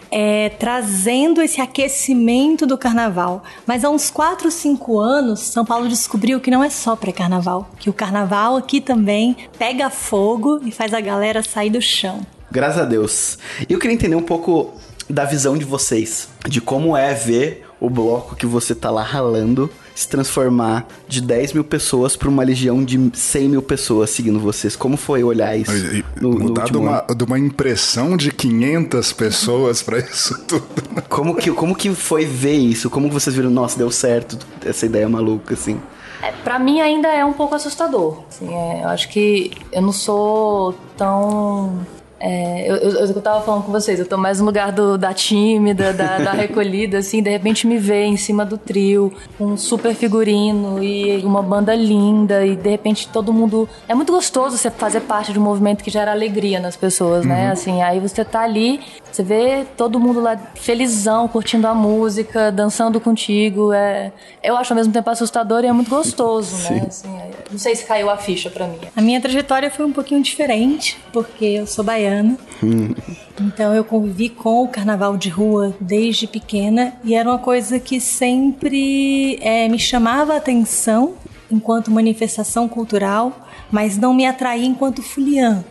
é, 0.09 0.49
trazendo 0.49 1.41
esse 1.41 1.61
aquecimento 1.61 2.65
do 2.65 2.77
carnaval. 2.77 3.43
Mas 3.65 3.85
há 3.85 3.89
uns 3.89 4.09
4, 4.09 4.49
5 4.49 4.99
anos, 4.99 5.39
São 5.39 5.63
Paulo 5.63 5.87
descobriu 5.87 6.39
que 6.39 6.49
não 6.49 6.63
é 6.63 6.69
só 6.69 6.95
pré-carnaval, 6.95 7.69
que 7.79 7.89
o 7.89 7.93
carnaval 7.93 8.57
aqui 8.57 8.81
também 8.81 9.37
pega 9.57 9.89
fogo 9.89 10.59
e 10.65 10.71
faz 10.71 10.93
a 10.93 10.99
galera 10.99 11.43
sair 11.43 11.69
do 11.69 11.81
chão. 11.81 12.21
Graças 12.51 12.81
a 12.81 12.85
Deus. 12.85 13.37
E 13.69 13.73
eu 13.73 13.79
queria 13.79 13.93
entender 13.95 14.15
um 14.15 14.21
pouco 14.23 14.73
da 15.09 15.25
visão 15.25 15.57
de 15.57 15.65
vocês, 15.65 16.27
de 16.47 16.61
como 16.61 16.95
é 16.95 17.13
ver 17.13 17.65
o 17.79 17.89
bloco 17.89 18.35
que 18.35 18.45
você 18.45 18.75
tá 18.75 18.89
lá 18.91 19.01
ralando 19.03 19.69
se 19.93 20.07
transformar 20.07 20.87
de 21.07 21.19
10 21.21 21.51
mil 21.53 21.63
pessoas 21.65 22.15
pra 22.15 22.29
uma 22.29 22.43
legião 22.43 22.83
de 22.83 23.11
100 23.13 23.49
mil 23.49 23.61
pessoas 23.61 24.09
seguindo 24.09 24.39
vocês. 24.39 24.75
Como 24.75 24.95
foi 24.95 25.21
olhar 25.23 25.55
isso 25.57 25.71
E- 25.75 25.99
e 25.99 26.05
no, 26.21 26.29
no 26.33 26.39
mudar 26.39 26.63
de 26.63 26.71
último 26.71 26.83
uma, 26.89 26.99
ano? 27.05 27.15
de 27.15 27.23
uma 27.25 27.37
impressão 27.39 28.15
de 28.15 28.31
500 28.31 29.11
pessoas 29.13 29.81
pra 29.81 29.99
isso 29.99 30.37
tudo. 30.47 30.63
Como 31.09 31.35
que, 31.35 31.51
como 31.51 31.75
que 31.75 31.93
foi 31.93 32.25
ver 32.25 32.53
isso? 32.55 32.89
Como 32.89 33.09
vocês 33.09 33.35
viram, 33.35 33.49
nossa, 33.49 33.77
deu 33.77 33.91
certo 33.91 34.37
essa 34.65 34.85
ideia 34.85 35.09
maluca, 35.09 35.53
assim? 35.55 35.79
É, 36.21 36.31
pra 36.31 36.57
mim 36.57 36.79
ainda 36.79 37.09
é 37.09 37.25
um 37.25 37.33
pouco 37.33 37.53
assustador. 37.55 38.23
Assim, 38.29 38.47
é, 38.53 38.83
eu 38.83 38.87
acho 38.89 39.09
que 39.09 39.51
eu 39.73 39.81
não 39.81 39.91
sou 39.91 40.73
tão. 40.95 41.85
É, 42.23 42.69
eu, 42.69 42.75
eu, 42.75 43.05
eu 43.07 43.21
tava 43.21 43.41
falando 43.41 43.63
com 43.63 43.71
vocês, 43.71 43.99
eu 43.99 44.05
tô 44.05 44.15
mais 44.15 44.39
no 44.39 44.45
lugar 44.45 44.71
do, 44.71 44.95
da 44.95 45.11
tímida, 45.11 45.91
da, 45.91 46.19
da 46.23 46.31
recolhida, 46.33 46.99
assim, 46.99 47.21
de 47.23 47.31
repente 47.31 47.65
me 47.65 47.79
vê 47.79 48.03
em 48.03 48.15
cima 48.15 48.45
do 48.45 48.57
trio, 48.59 49.11
com 49.39 49.45
um 49.45 49.57
super 49.57 49.95
figurino 49.95 50.83
e 50.83 51.17
uma 51.25 51.41
banda 51.41 51.73
linda, 51.73 52.45
e 52.45 52.55
de 52.55 52.69
repente 52.69 53.07
todo 53.07 53.33
mundo. 53.33 53.67
É 53.89 53.95
muito 53.95 54.11
gostoso 54.13 54.55
você 54.55 54.69
fazer 54.69 55.01
parte 55.01 55.33
de 55.33 55.39
um 55.39 55.41
movimento 55.41 55.83
que 55.83 55.89
gera 55.89 56.11
alegria 56.11 56.59
nas 56.59 56.75
pessoas, 56.75 57.25
né? 57.25 57.49
Assim, 57.49 57.81
aí 57.81 57.99
você 57.99 58.23
tá 58.23 58.41
ali, 58.41 58.79
você 59.11 59.23
vê 59.23 59.65
todo 59.75 59.99
mundo 59.99 60.21
lá 60.21 60.37
felizão, 60.53 61.27
curtindo 61.27 61.65
a 61.65 61.73
música, 61.73 62.51
dançando 62.51 62.99
contigo. 63.01 63.73
É, 63.73 64.11
eu 64.43 64.55
acho 64.55 64.73
ao 64.73 64.77
mesmo 64.77 64.93
tempo 64.93 65.09
assustador 65.09 65.63
e 65.63 65.67
é 65.67 65.73
muito 65.73 65.89
gostoso, 65.89 66.55
né? 66.69 66.83
Assim, 66.91 67.09
é- 67.17 67.31
não 67.51 67.57
sei 67.57 67.75
se 67.75 67.83
caiu 67.85 68.09
a 68.11 68.17
ficha 68.17 68.49
pra 68.51 68.67
mim. 68.67 68.77
A 68.95 69.01
minha 69.01 69.19
trajetória 69.19 69.71
foi 69.71 69.85
um 69.85 69.91
pouquinho 69.91 70.21
diferente, 70.21 70.97
porque 71.11 71.45
eu 71.45 71.65
sou 71.65 71.83
baiana. 71.83 72.10
Então 73.39 73.73
eu 73.73 73.83
convivi 73.83 74.29
com 74.29 74.63
o 74.63 74.67
carnaval 74.67 75.17
de 75.17 75.29
rua 75.29 75.75
desde 75.79 76.27
pequena 76.27 76.93
e 77.03 77.15
era 77.15 77.27
uma 77.29 77.39
coisa 77.39 77.79
que 77.79 77.99
sempre 77.99 79.37
eh, 79.41 79.67
me 79.67 79.79
chamava 79.79 80.33
a 80.33 80.37
atenção 80.37 81.13
enquanto 81.49 81.91
manifestação 81.91 82.67
cultural, 82.67 83.47
mas 83.71 83.97
não 83.97 84.13
me 84.13 84.25
atraía 84.25 84.65
enquanto 84.65 85.01
fuliã. 85.01 85.63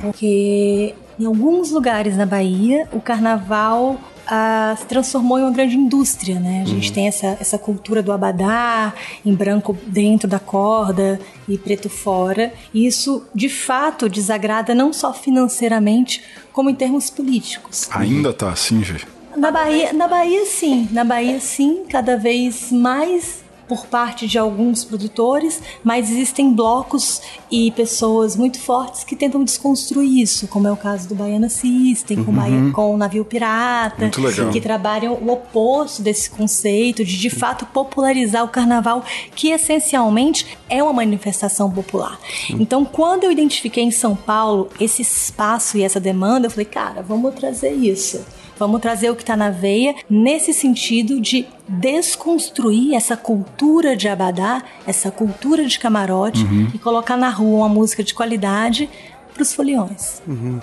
Porque 0.00 0.94
em 1.18 1.24
alguns 1.26 1.70
lugares 1.70 2.16
na 2.16 2.26
Bahia 2.26 2.88
o 2.92 3.00
carnaval 3.00 3.98
ah, 4.26 4.74
se 4.78 4.86
transformou 4.86 5.38
em 5.38 5.42
uma 5.42 5.50
grande 5.50 5.76
indústria, 5.76 6.40
né? 6.40 6.62
A 6.62 6.68
gente 6.68 6.92
tem 6.92 7.06
essa, 7.06 7.36
essa 7.40 7.58
cultura 7.58 8.02
do 8.02 8.12
abadá, 8.12 8.92
em 9.24 9.34
branco 9.34 9.76
dentro 9.86 10.28
da 10.28 10.38
corda 10.38 11.20
e 11.48 11.56
preto 11.56 11.88
fora. 11.88 12.52
E 12.74 12.86
isso, 12.86 13.24
de 13.34 13.48
fato, 13.48 14.08
desagrada 14.08 14.74
não 14.74 14.92
só 14.92 15.12
financeiramente, 15.12 16.22
como 16.52 16.70
em 16.70 16.74
termos 16.74 17.10
políticos. 17.10 17.88
Ainda 17.92 18.32
tá 18.32 18.50
assim, 18.50 18.82
gente. 18.82 19.06
Na 19.36 19.50
Bahia, 19.50 19.92
na 19.92 20.08
Bahia 20.08 20.46
sim, 20.46 20.88
na 20.90 21.04
Bahia 21.04 21.38
sim, 21.40 21.84
cada 21.88 22.16
vez 22.16 22.72
mais 22.72 23.44
por 23.68 23.86
parte 23.86 24.26
de 24.26 24.38
alguns 24.38 24.84
produtores, 24.84 25.60
mas 25.82 26.10
existem 26.10 26.52
blocos 26.52 27.20
e 27.50 27.70
pessoas 27.72 28.36
muito 28.36 28.60
fortes 28.60 29.02
que 29.04 29.16
tentam 29.16 29.42
desconstruir 29.42 30.22
isso, 30.22 30.46
como 30.48 30.68
é 30.68 30.72
o 30.72 30.76
caso 30.76 31.08
do 31.08 31.14
Baiana 31.14 31.48
System, 31.48 32.22
com, 32.24 32.30
o 32.30 32.34
Bahia- 32.34 32.70
com 32.72 32.94
o 32.94 32.96
navio 32.96 33.24
pirata, 33.24 34.06
que 34.52 34.60
trabalham 34.60 35.14
o 35.14 35.30
oposto 35.32 36.02
desse 36.02 36.30
conceito 36.30 37.04
de 37.04 37.16
de 37.16 37.30
fato 37.30 37.66
popularizar 37.66 38.44
o 38.44 38.48
carnaval, 38.48 39.04
que 39.34 39.50
essencialmente 39.50 40.46
é 40.68 40.82
uma 40.82 40.92
manifestação 40.92 41.70
popular. 41.70 42.18
Então, 42.50 42.84
quando 42.84 43.24
eu 43.24 43.32
identifiquei 43.32 43.82
em 43.82 43.90
São 43.90 44.14
Paulo 44.14 44.68
esse 44.78 45.02
espaço 45.02 45.76
e 45.78 45.82
essa 45.82 45.98
demanda, 45.98 46.46
eu 46.46 46.50
falei, 46.50 46.66
cara, 46.66 47.02
vamos 47.02 47.34
trazer 47.34 47.72
isso. 47.72 48.20
Vamos 48.58 48.80
trazer 48.80 49.10
o 49.10 49.16
que 49.16 49.22
está 49.22 49.36
na 49.36 49.50
veia 49.50 49.94
nesse 50.08 50.52
sentido 50.52 51.20
de 51.20 51.46
desconstruir 51.68 52.94
essa 52.94 53.16
cultura 53.16 53.94
de 53.94 54.08
abadá, 54.08 54.62
essa 54.86 55.10
cultura 55.10 55.66
de 55.66 55.78
camarote 55.78 56.44
e 56.74 56.78
colocar 56.78 57.16
na 57.16 57.28
rua 57.28 57.66
uma 57.66 57.68
música 57.68 58.02
de 58.02 58.14
qualidade 58.14 58.88
para 59.34 59.42
os 59.42 59.52
foliões. 59.52 60.22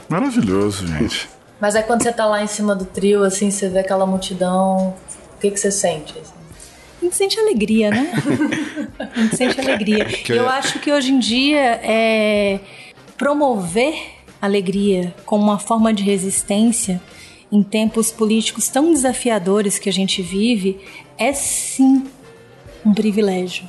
Maravilhoso, 0.09 0.87
gente. 0.87 1.29
Mas 1.61 1.75
aí 1.75 1.83
quando 1.83 2.03
você 2.03 2.11
tá 2.11 2.25
lá 2.25 2.43
em 2.43 2.47
cima 2.47 2.75
do 2.75 2.85
trio, 2.85 3.23
assim, 3.23 3.51
você 3.51 3.69
vê 3.69 3.79
aquela 3.79 4.05
multidão, 4.05 4.95
o 5.35 5.39
que, 5.39 5.51
que 5.51 5.59
você 5.59 5.71
sente? 5.71 6.13
assim? 6.19 6.33
A 6.99 7.05
gente 7.05 7.15
sente 7.15 7.39
alegria, 7.39 7.89
né? 7.89 8.11
A 8.97 9.19
gente 9.19 9.35
sente 9.35 9.59
alegria. 9.59 10.07
Eu 10.29 10.47
acho 10.47 10.79
que 10.79 10.91
hoje 10.91 11.11
em 11.11 11.19
dia 11.19 11.79
é 11.83 12.59
promover 13.17 13.93
alegria 14.41 15.13
como 15.25 15.43
uma 15.43 15.59
forma 15.59 15.93
de 15.93 16.03
resistência 16.03 17.01
em 17.53 17.61
tempos 17.61 18.11
políticos 18.11 18.67
tão 18.67 18.91
desafiadores 18.91 19.77
que 19.77 19.87
a 19.87 19.93
gente 19.93 20.23
vive 20.23 20.79
é 21.19 21.31
sim 21.33 22.03
um 22.83 22.93
privilégio. 22.93 23.65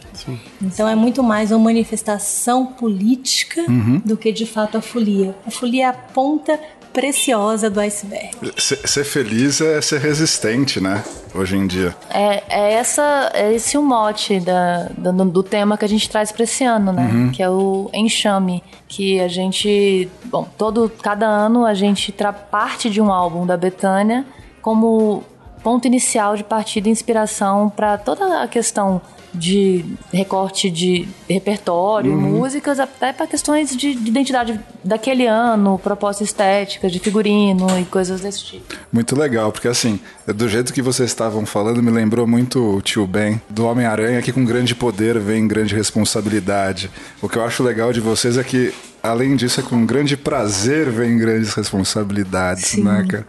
Então 0.61 0.89
é 0.89 0.95
muito 0.95 1.23
mais 1.23 1.53
uma 1.53 1.59
manifestação 1.59 2.65
política 2.65 3.63
do 4.05 4.17
que 4.17 4.33
de 4.33 4.47
fato 4.47 4.79
a 4.79 4.81
folia. 4.81 5.37
A 5.47 5.51
folia 5.51 5.85
é 5.85 5.87
a 5.87 5.93
ponta 5.93 6.59
preciosa 6.95 7.69
do 7.69 7.81
iceberg. 7.81 8.31
Ser, 8.57 8.89
ser 8.89 9.05
feliz 9.05 9.61
é 9.61 9.81
ser 9.83 10.01
resistente, 10.01 10.81
né? 10.81 11.05
Hoje 11.35 11.57
em 11.57 11.67
dia. 11.67 11.95
É, 12.09 12.45
é, 12.49 12.73
essa, 12.75 13.33
é 13.35 13.53
esse 13.53 13.77
o 13.77 13.83
mote 13.83 14.39
da, 14.39 14.89
do, 14.97 15.25
do 15.25 15.43
tema 15.43 15.77
que 15.77 15.85
a 15.85 15.89
gente 15.89 16.09
traz 16.09 16.31
para 16.31 16.45
esse 16.45 16.63
ano, 16.63 16.93
né? 16.93 17.31
Que 17.35 17.43
é 17.43 17.51
o 17.51 17.91
enxame. 17.93 18.63
Que 18.87 19.21
a 19.21 19.27
gente. 19.27 20.09
Bom, 20.27 20.49
todo, 20.57 20.91
cada 21.03 21.27
ano 21.27 21.67
a 21.67 21.75
gente 21.75 22.13
tra 22.13 22.33
parte 22.33 22.89
de 22.89 23.01
um 23.01 23.13
álbum 23.13 23.45
da 23.45 23.57
Betânia 23.57 24.25
como 24.63 25.25
ponto 25.63 25.87
inicial 25.87 26.37
de 26.37 26.45
partida 26.45 26.89
e 26.89 26.93
inspiração 26.93 27.69
para 27.69 27.99
toda 27.99 28.43
a 28.43 28.47
questão 28.47 29.03
de 29.35 29.85
recorte 30.13 30.71
de 30.71 31.09
repertório, 31.29 32.13
músicas, 32.13 32.79
até 32.79 33.13
para 33.13 33.27
questões 33.27 33.77
de, 33.77 33.95
de 33.95 34.09
identidade 34.09 34.61
daquele 34.83 35.27
ano, 35.27 35.79
propostas 35.79 36.29
estéticas, 36.29 36.93
de 36.93 36.99
figurino 36.99 37.67
e 37.79 37.85
coisas 37.85 38.21
desse 38.21 38.45
tipo. 38.45 38.75
Muito 38.93 39.17
legal, 39.17 39.51
porque 39.51 39.69
assim, 39.69 39.99
do 40.27 40.49
jeito 40.49 40.73
que 40.73 40.81
vocês 40.81 41.11
estavam 41.11 41.45
falando, 41.45 41.83
me 41.83 41.91
lembrou 41.91 42.27
muito 42.27 42.77
o 42.77 42.83
tio 42.83 43.07
Ben, 43.07 43.41
do 43.51 43.67
Homem-Aranha, 43.67 44.23
que 44.23 44.33
com 44.33 44.45
grande 44.45 44.75
poder 44.75 45.19
vem 45.19 45.47
grande 45.49 45.75
responsabilidade. 45.75 46.91
O 47.21 47.29
que 47.29 47.37
eu 47.37 47.45
acho 47.45 47.63
legal 47.63 47.93
de 47.93 48.01
vocês 48.01 48.39
é 48.39 48.45
que, 48.45 48.73
além 49.03 49.37
disso, 49.37 49.61
é 49.61 49.63
com 49.63 49.85
grande 49.85 50.17
prazer 50.17 50.91
vem 50.91 51.19
grandes 51.19 51.55
responsabilidades, 51.55 52.77
né, 52.77 53.05
cara? 53.09 53.27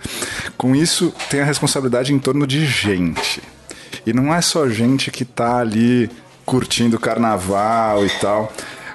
Com 0.58 0.76
isso, 0.76 1.14
tem 1.30 1.42
a 1.42 1.46
responsabilidade 1.46 2.14
em 2.14 2.20
torno 2.20 2.46
de 2.46 2.66
gente. 2.66 3.42
E 4.06 4.14
não 4.14 4.34
é 4.34 4.42
só 4.42 4.70
gente 4.70 5.10
que 5.12 5.26
tá 5.26 5.58
ali 5.58 6.10
curtindo 6.46 7.00
carnaval 7.00 8.06
e 8.06 8.10
tal, 8.22 8.54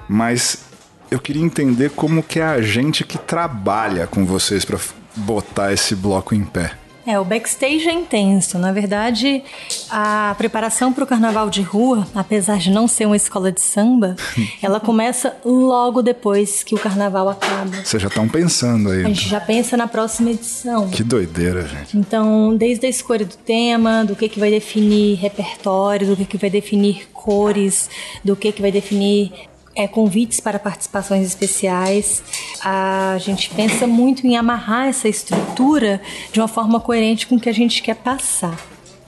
mas 0.09 0.65
eu 1.11 1.19
queria 1.19 1.43
entender 1.43 1.91
como 1.91 2.23
que 2.23 2.39
é 2.39 2.45
a 2.45 2.63
gente 2.63 3.03
que 3.05 3.19
trabalha 3.19 4.07
com 4.07 4.25
vocês 4.25 4.65
para 4.65 4.79
botar 5.17 5.73
esse 5.73 5.97
bloco 5.97 6.35
em 6.35 6.45
pé. 6.45 6.73
É, 7.11 7.19
o 7.19 7.25
backstage 7.25 7.89
é 7.89 7.93
intenso. 7.93 8.57
Na 8.57 8.71
verdade, 8.71 9.43
a 9.91 10.33
preparação 10.39 10.93
para 10.93 11.03
o 11.03 11.07
carnaval 11.07 11.51
de 11.51 11.61
rua, 11.61 12.07
apesar 12.15 12.59
de 12.59 12.71
não 12.71 12.87
ser 12.87 13.07
uma 13.07 13.17
escola 13.17 13.51
de 13.51 13.61
samba, 13.61 14.15
ela 14.63 14.79
começa 14.79 15.37
logo 15.45 16.03
depois 16.03 16.63
que 16.63 16.73
o 16.73 16.79
carnaval 16.79 17.29
acaba. 17.29 17.85
Vocês 17.85 18.01
já 18.01 18.07
estão 18.07 18.29
pensando 18.29 18.91
aí. 18.91 19.05
A 19.05 19.09
gente 19.09 19.29
já 19.29 19.41
pensa 19.41 19.77
na 19.77 19.89
próxima 19.89 20.31
edição. 20.31 20.89
Que 20.89 21.03
doideira, 21.03 21.67
gente. 21.67 21.99
Então, 21.99 22.57
desde 22.57 22.87
a 22.87 22.89
escolha 22.89 23.25
do 23.27 23.37
tema, 23.37 24.05
do 24.05 24.15
que, 24.15 24.29
que 24.29 24.39
vai 24.39 24.51
definir 24.51 25.17
repertório, 25.17 26.07
do 26.07 26.17
que, 26.17 26.25
que 26.25 26.37
vai 26.37 26.51
definir 26.51 27.09
cores, 27.13 27.91
do 28.25 28.37
que, 28.37 28.53
que 28.53 28.63
vai 28.63 28.71
definir 28.71 29.33
é, 29.75 29.87
convites 29.87 30.41
para 30.41 30.59
participações 30.59 31.27
especiais. 31.27 32.23
A 32.63 33.17
gente 33.19 33.51
pensa 33.51 33.87
muito 33.87 34.27
em 34.27 34.37
amarrar 34.37 34.89
essa 34.89 35.09
estrutura 35.09 36.01
de 36.33 36.41
uma 36.41 36.49
forma 36.49 36.81
coerente 36.81 37.27
com 37.27 37.37
o 37.37 37.41
que 37.41 37.49
a 37.49 37.55
gente 37.55 37.83
quer 37.83 37.97
passar. 37.97 38.59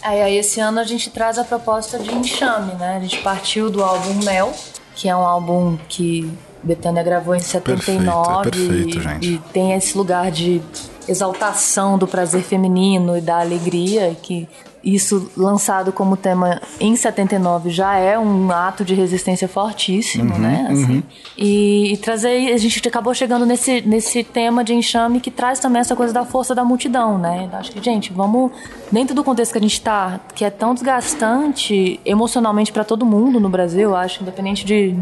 Aí, 0.03 0.21
aí 0.21 0.37
esse 0.37 0.59
ano 0.61 0.81
a 0.81 0.85
gente 0.85 1.11
traz 1.11 1.39
a 1.39 1.45
proposta 1.45 1.99
de 1.99 2.13
enxame, 2.13 2.75
né? 2.75 2.97
A 2.97 3.01
gente 3.01 3.19
partiu 3.19 3.71
do 3.71 3.83
álbum 3.85 4.25
Mel, 4.25 4.53
que 4.97 5.09
é 5.09 5.15
um 5.15 5.21
álbum 5.21 5.79
que 5.89 6.29
Betânia 6.63 7.03
gravou 7.03 7.35
em 7.35 7.41
79 7.41 8.51
perfeito, 8.51 8.69
é 8.69 8.69
perfeito, 8.69 8.99
e, 8.99 9.01
gente. 9.01 9.27
e 9.27 9.39
tem 9.53 9.73
esse 9.75 9.97
lugar 9.97 10.31
de 10.31 10.61
exaltação 11.09 11.99
do 11.99 12.07
prazer 12.07 12.43
feminino 12.43 13.17
e 13.17 13.21
da 13.21 13.41
alegria 13.41 14.17
que 14.21 14.49
isso 14.85 15.31
lançado 15.37 15.93
como 15.93 16.17
tema 16.17 16.61
em 16.81 16.97
79 16.97 17.71
já 17.71 17.97
é 17.97 18.19
um 18.19 18.51
ato 18.51 18.85
de 18.85 18.95
resistência 18.95 19.47
fortíssimo, 19.49 20.33
Uhum, 20.35 20.39
né? 20.41 20.67
Assim. 20.71 21.03
E, 21.39 21.93
e 21.93 21.97
trazer, 21.97 22.53
a 22.53 22.57
gente 22.59 22.87
acabou 22.89 23.15
chegando 23.15 23.47
nesse, 23.47 23.81
nesse 23.83 24.25
tema 24.25 24.65
de 24.65 24.75
enxame 24.75 25.21
que 25.21 25.31
traz 25.31 25.59
também 25.59 25.81
essa 25.81 25.95
coisa 25.95 26.13
da 26.13 26.25
força 26.25 26.55
da 26.55 26.65
multidão, 26.65 27.19
né? 27.19 27.49
Acho 27.53 27.71
que, 27.73 27.83
gente, 27.83 28.13
vamos, 28.13 28.51
dentro 28.91 29.15
do 29.15 29.23
contexto 29.23 29.53
que 29.53 29.59
a 29.59 29.61
gente 29.63 29.81
tá, 29.81 30.21
que 30.35 30.45
é 30.45 30.51
tão 30.51 30.75
desgastante 30.75 32.01
emocionalmente 32.05 32.73
para 32.73 32.85
todo 32.85 33.05
mundo 33.07 33.39
no 33.39 33.49
Brasil, 33.49 33.95
acho, 33.95 34.23
independente 34.23 34.65
de, 34.65 34.95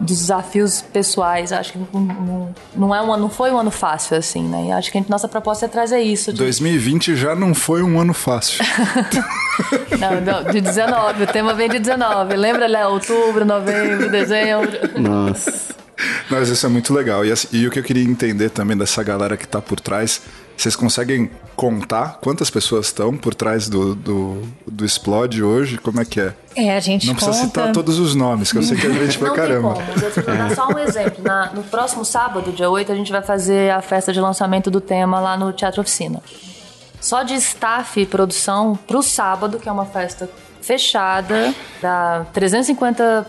dos 0.00 0.18
desafios 0.18 0.82
pessoais, 0.82 1.52
acho 1.52 1.72
que 1.72 1.78
não, 1.78 2.00
não, 2.00 2.54
não 2.74 2.94
é 2.94 3.02
um 3.02 3.12
ano, 3.12 3.28
foi 3.28 3.50
um 3.50 3.58
ano 3.58 3.70
fácil, 3.70 4.16
assim, 4.16 4.42
né? 4.42 4.66
E 4.68 4.72
acho 4.72 4.90
que 4.90 4.98
a 4.98 5.00
gente- 5.00 5.10
nossa 5.10 5.28
proposta 5.28 5.64
é 5.66 5.68
trazer 5.68 6.00
isso. 6.00 6.32
de- 6.32 6.38
2020 6.38 7.16
já 7.16 7.34
não 7.34 7.54
foi 7.54 7.82
um 7.82 7.98
ano 8.00 8.12
fácil. 8.14 8.64
Não, 9.98 10.20
não, 10.20 10.52
de 10.52 10.60
19. 10.60 11.22
O 11.22 11.26
tema 11.26 11.54
vem 11.54 11.68
de 11.68 11.78
19. 11.78 12.36
Lembra, 12.36 12.66
Léo? 12.66 12.90
Outubro, 12.90 13.44
novembro, 13.44 14.10
dezembro. 14.10 14.70
Nossa. 15.00 15.74
Mas 16.30 16.48
isso 16.50 16.66
é 16.66 16.68
muito 16.68 16.92
legal. 16.92 17.24
E, 17.24 17.32
assim, 17.32 17.48
e 17.52 17.66
o 17.66 17.70
que 17.70 17.78
eu 17.78 17.82
queria 17.82 18.04
entender 18.04 18.50
também 18.50 18.76
dessa 18.76 19.02
galera 19.02 19.34
que 19.36 19.48
tá 19.48 19.62
por 19.62 19.80
trás, 19.80 20.20
vocês 20.56 20.76
conseguem 20.76 21.30
contar 21.56 22.18
quantas 22.20 22.50
pessoas 22.50 22.86
estão 22.86 23.16
por 23.16 23.34
trás 23.34 23.66
do, 23.66 23.94
do, 23.94 24.42
do 24.66 24.84
Explode 24.84 25.42
hoje? 25.42 25.78
Como 25.78 25.98
é 26.00 26.04
que 26.04 26.20
é? 26.20 26.34
É, 26.54 26.76
a 26.76 26.80
gente 26.80 27.06
Não 27.06 27.14
precisa 27.14 27.34
conta... 27.38 27.46
citar 27.48 27.72
todos 27.72 27.98
os 27.98 28.14
nomes, 28.14 28.52
que 28.52 28.58
eu 28.58 28.62
sei 28.62 28.76
que 28.76 28.86
é 28.86 28.90
gente 28.92 29.18
pra 29.18 29.28
Não 29.28 29.34
caramba. 29.36 29.74
tem 29.74 29.84
como. 29.86 30.04
Eu 30.04 30.10
vou 30.22 30.36
dar 30.36 30.54
só 30.54 30.68
um 30.68 30.78
exemplo. 30.78 31.24
Na- 31.24 31.50
no 31.54 31.62
próximo 31.62 32.04
sábado, 32.04 32.52
dia 32.52 32.68
8, 32.68 32.92
a 32.92 32.94
gente 32.94 33.10
vai 33.10 33.22
fazer 33.22 33.70
a 33.72 33.80
festa 33.80 34.12
de 34.12 34.20
lançamento 34.20 34.70
do 34.70 34.82
tema 34.82 35.18
lá 35.18 35.34
no 35.36 35.50
Teatro 35.52 35.80
Oficina. 35.80 36.20
Só 37.06 37.22
de 37.22 37.34
staff 37.34 38.00
e 38.00 38.04
produção 38.04 38.76
pro 38.84 39.00
sábado, 39.00 39.60
que 39.60 39.68
é 39.68 39.72
uma 39.72 39.86
festa 39.86 40.28
fechada, 40.60 41.54
dá 41.80 42.26
350 42.32 43.24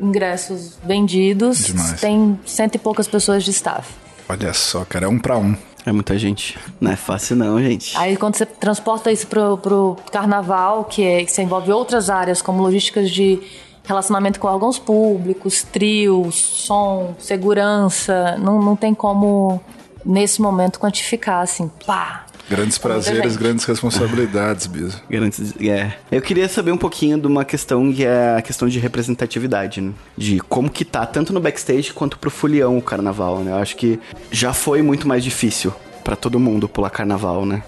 ingressos 0.00 0.78
vendidos, 0.84 1.64
Demais. 1.64 2.00
tem 2.00 2.38
cento 2.46 2.76
e 2.76 2.78
poucas 2.78 3.08
pessoas 3.08 3.42
de 3.42 3.50
staff. 3.50 3.92
Olha 4.28 4.54
só, 4.54 4.84
cara, 4.84 5.06
é 5.06 5.08
um 5.08 5.18
pra 5.18 5.36
um. 5.36 5.56
É 5.84 5.90
muita 5.90 6.16
gente. 6.16 6.56
Não 6.80 6.92
é 6.92 6.94
fácil 6.94 7.34
não, 7.34 7.60
gente. 7.60 7.98
Aí 7.98 8.16
quando 8.16 8.36
você 8.36 8.46
transporta 8.46 9.10
isso 9.10 9.26
pro, 9.26 9.58
pro 9.58 9.96
carnaval, 10.12 10.84
que, 10.84 11.02
é, 11.02 11.24
que 11.24 11.32
você 11.32 11.42
envolve 11.42 11.72
outras 11.72 12.08
áreas, 12.08 12.40
como 12.40 12.62
logísticas 12.62 13.10
de 13.10 13.42
relacionamento 13.82 14.38
com 14.38 14.46
órgãos 14.46 14.78
públicos, 14.78 15.64
trios, 15.64 16.36
som, 16.36 17.16
segurança, 17.18 18.36
não, 18.38 18.62
não 18.62 18.76
tem 18.76 18.94
como, 18.94 19.60
nesse 20.04 20.40
momento, 20.40 20.78
quantificar, 20.78 21.42
assim, 21.42 21.68
pá. 21.84 22.24
Grandes 22.48 22.78
prazeres, 22.78 23.36
grandes 23.36 23.64
responsabilidades, 23.64 24.66
Biso. 24.66 25.02
Garantes- 25.10 25.52
É. 25.60 25.92
Eu 26.12 26.22
queria 26.22 26.48
saber 26.48 26.70
um 26.72 26.76
pouquinho 26.76 27.18
de 27.18 27.26
uma 27.26 27.44
questão 27.44 27.92
que 27.92 28.04
é 28.04 28.36
a 28.38 28.42
questão 28.42 28.68
de 28.68 28.78
representatividade, 28.78 29.80
né? 29.80 29.92
De 30.16 30.38
como 30.40 30.70
que 30.70 30.84
tá, 30.84 31.04
tanto 31.04 31.32
no 31.32 31.40
backstage 31.40 31.92
quanto 31.92 32.18
pro 32.18 32.30
folião 32.30 32.78
o 32.78 32.82
carnaval, 32.82 33.40
né? 33.40 33.50
Eu 33.52 33.56
acho 33.56 33.76
que 33.76 33.98
já 34.30 34.52
foi 34.52 34.80
muito 34.82 35.08
mais 35.08 35.24
difícil 35.24 35.72
pra 36.04 36.14
todo 36.14 36.38
mundo 36.38 36.68
pular 36.68 36.90
carnaval, 36.90 37.44
né? 37.44 37.62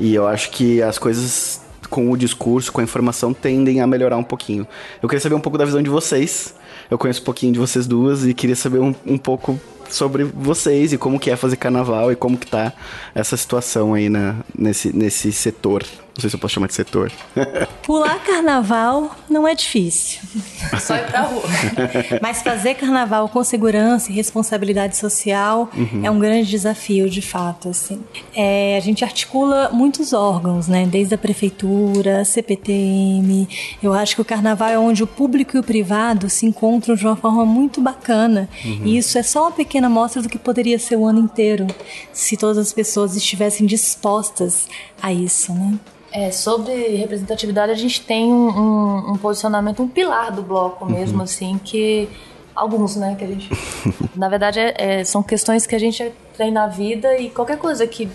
E 0.00 0.14
eu 0.14 0.26
acho 0.26 0.50
que 0.50 0.82
as 0.82 0.98
coisas 0.98 1.60
com 1.88 2.10
o 2.10 2.16
discurso, 2.16 2.70
com 2.72 2.80
a 2.80 2.84
informação, 2.84 3.32
tendem 3.32 3.80
a 3.80 3.86
melhorar 3.86 4.16
um 4.16 4.22
pouquinho. 4.24 4.66
Eu 5.02 5.08
queria 5.08 5.20
saber 5.20 5.34
um 5.36 5.40
pouco 5.40 5.56
da 5.56 5.64
visão 5.64 5.82
de 5.82 5.88
vocês. 5.88 6.54
Eu 6.90 6.98
conheço 6.98 7.22
um 7.22 7.24
pouquinho 7.24 7.52
de 7.52 7.58
vocês 7.58 7.86
duas 7.86 8.26
e 8.26 8.34
queria 8.34 8.56
saber 8.56 8.78
um, 8.78 8.94
um 9.06 9.16
pouco 9.16 9.58
sobre 9.90 10.24
vocês 10.24 10.92
e 10.92 10.98
como 10.98 11.18
que 11.18 11.30
é 11.30 11.36
fazer 11.36 11.56
carnaval 11.56 12.10
e 12.12 12.16
como 12.16 12.36
que 12.36 12.46
tá 12.46 12.72
essa 13.14 13.36
situação 13.36 13.94
aí 13.94 14.08
na, 14.08 14.36
nesse, 14.56 14.94
nesse 14.96 15.32
setor. 15.32 15.84
Não 16.18 16.22
sei 16.22 16.30
se 16.30 16.34
eu 16.34 16.40
posso 16.40 16.54
chamar 16.54 16.66
de 16.66 16.74
setor. 16.74 17.12
Pular 17.84 18.18
carnaval 18.24 19.16
não 19.30 19.46
é 19.46 19.54
difícil. 19.54 20.18
Só 20.80 20.96
ir 20.96 21.06
pra 21.06 21.20
rua. 21.22 21.44
Mas 22.20 22.42
fazer 22.42 22.74
carnaval 22.74 23.28
com 23.28 23.44
segurança 23.44 24.10
e 24.10 24.14
responsabilidade 24.16 24.96
social 24.96 25.70
é 26.02 26.10
um 26.10 26.18
grande 26.18 26.50
desafio, 26.50 27.08
de 27.08 27.22
fato. 27.22 27.68
Assim. 27.68 28.02
É, 28.34 28.76
a 28.76 28.80
gente 28.80 29.04
articula 29.04 29.70
muitos 29.72 30.12
órgãos, 30.12 30.66
né? 30.66 30.86
Desde 30.86 31.14
a 31.14 31.18
prefeitura, 31.18 32.24
CPTM. 32.24 33.48
Eu 33.80 33.92
acho 33.92 34.16
que 34.16 34.20
o 34.20 34.24
carnaval 34.24 34.70
é 34.70 34.78
onde 34.78 35.04
o 35.04 35.06
público 35.06 35.56
e 35.56 35.60
o 35.60 35.62
privado 35.62 36.28
se 36.28 36.46
encontram 36.46 36.96
de 36.96 37.06
uma 37.06 37.14
forma 37.14 37.46
muito 37.46 37.80
bacana. 37.80 38.48
E 38.64 38.98
isso 38.98 39.16
é 39.18 39.22
só 39.22 39.42
uma 39.42 39.52
pequena 39.52 39.86
amostra 39.86 40.20
do 40.20 40.28
que 40.28 40.36
poderia 40.36 40.80
ser 40.80 40.96
o 40.96 41.06
ano 41.06 41.20
inteiro, 41.20 41.68
se 42.12 42.36
todas 42.36 42.58
as 42.58 42.72
pessoas 42.72 43.14
estivessem 43.14 43.68
dispostas 43.68 44.66
a 45.00 45.12
isso, 45.12 45.54
né? 45.54 45.78
É, 46.20 46.32
sobre 46.32 46.72
representatividade, 46.96 47.70
a 47.70 47.74
gente 47.76 48.00
tem 48.00 48.32
um, 48.32 48.48
um- 48.48 49.12
um 49.12 49.16
posicionamento, 49.16 49.82
um 49.82 49.88
pilar 49.88 50.32
do 50.32 50.42
bloco 50.42 50.84
mesmo, 50.84 51.22
assim, 51.22 51.60
que. 51.62 52.08
Alguns, 52.56 52.96
né? 52.96 53.14
Que 53.16 53.24
a 53.24 53.28
gente. 53.28 53.48
na 54.16 54.28
verdade, 54.28 54.58
é- 54.58 54.74
é- 55.00 55.04
são 55.04 55.22
questões 55.22 55.64
que 55.64 55.76
a 55.76 55.78
gente 55.78 56.12
tem 56.36 56.50
na 56.50 56.66
vida 56.66 57.16
e 57.16 57.30
qualquer 57.30 57.56
coisa 57.58 57.86
que 57.86 58.08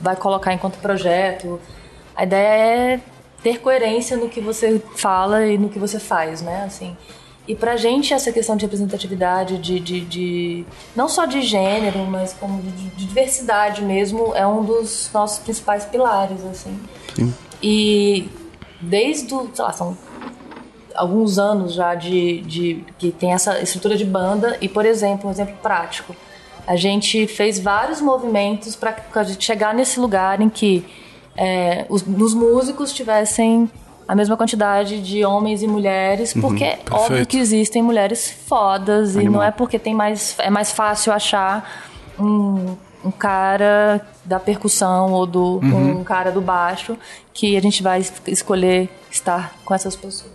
vai 0.00 0.16
colocar 0.16 0.54
enquanto 0.54 0.78
projeto. 0.78 1.60
A 2.16 2.22
ideia 2.24 2.94
é 2.94 3.00
ter 3.42 3.58
coerência 3.60 4.16
no 4.16 4.28
que 4.30 4.40
você 4.40 4.80
fala 4.96 5.44
e 5.46 5.58
no 5.58 5.68
que 5.68 5.78
você 5.78 5.98
faz, 6.00 6.40
né? 6.40 6.64
Assim. 6.64 6.96
E 7.46 7.54
pra 7.54 7.76
gente, 7.76 8.14
essa 8.14 8.32
questão 8.32 8.56
de 8.56 8.64
representatividade, 8.64 9.58
de, 9.58 9.78
de, 9.78 10.00
de- 10.00 10.64
não 10.96 11.08
só 11.08 11.26
de 11.26 11.42
gênero, 11.42 11.98
mas 12.06 12.32
como 12.32 12.62
de, 12.62 12.70
de 12.70 13.04
diversidade 13.06 13.82
mesmo, 13.82 14.32
é 14.34 14.46
um 14.46 14.64
dos 14.64 15.10
nossos 15.12 15.38
principais 15.40 15.84
pilares, 15.84 16.42
assim. 16.46 16.78
E 17.62 18.28
desde, 18.80 19.34
o, 19.34 19.50
sei 19.52 19.64
lá, 19.64 19.72
são 19.72 19.96
alguns 20.94 21.38
anos 21.38 21.74
já 21.74 21.94
de, 21.94 22.40
de 22.42 22.84
que 22.98 23.10
tem 23.12 23.32
essa 23.32 23.60
estrutura 23.60 23.96
de 23.96 24.04
banda. 24.06 24.56
E, 24.60 24.68
por 24.68 24.86
exemplo, 24.86 25.28
um 25.28 25.32
exemplo 25.32 25.56
prático, 25.62 26.16
a 26.66 26.76
gente 26.76 27.26
fez 27.26 27.58
vários 27.58 28.00
movimentos 28.00 28.74
para 28.74 28.96
a 29.14 29.22
gente 29.22 29.44
chegar 29.44 29.74
nesse 29.74 30.00
lugar 30.00 30.40
em 30.40 30.48
que 30.48 30.82
é, 31.36 31.84
os, 31.90 32.02
os 32.06 32.32
músicos 32.32 32.90
tivessem 32.92 33.70
a 34.06 34.14
mesma 34.14 34.36
quantidade 34.36 35.00
de 35.00 35.24
homens 35.24 35.62
e 35.62 35.66
mulheres, 35.66 36.32
porque 36.34 36.64
é 36.64 36.78
óbvio 36.90 37.26
que 37.26 37.38
existem 37.38 37.82
mulheres 37.82 38.30
fodas 38.46 39.14
e 39.14 39.20
Animal. 39.20 39.34
não 39.34 39.42
é 39.42 39.50
porque 39.50 39.78
tem 39.78 39.94
mais 39.94 40.34
é 40.38 40.50
mais 40.50 40.72
fácil 40.72 41.12
achar 41.12 41.82
um, 42.18 42.76
um 43.04 43.10
cara 43.10 44.00
da 44.24 44.38
percussão 44.38 45.12
ou 45.12 45.26
do 45.26 45.58
um 45.62 46.04
cara 46.04 46.30
do 46.30 46.40
baixo 46.40 46.96
que 47.32 47.56
a 47.56 47.60
gente 47.60 47.82
vai 47.82 48.00
es- 48.00 48.12
escolher 48.26 48.88
estar 49.10 49.54
com 49.64 49.74
essas 49.74 49.94
pessoas. 49.96 50.32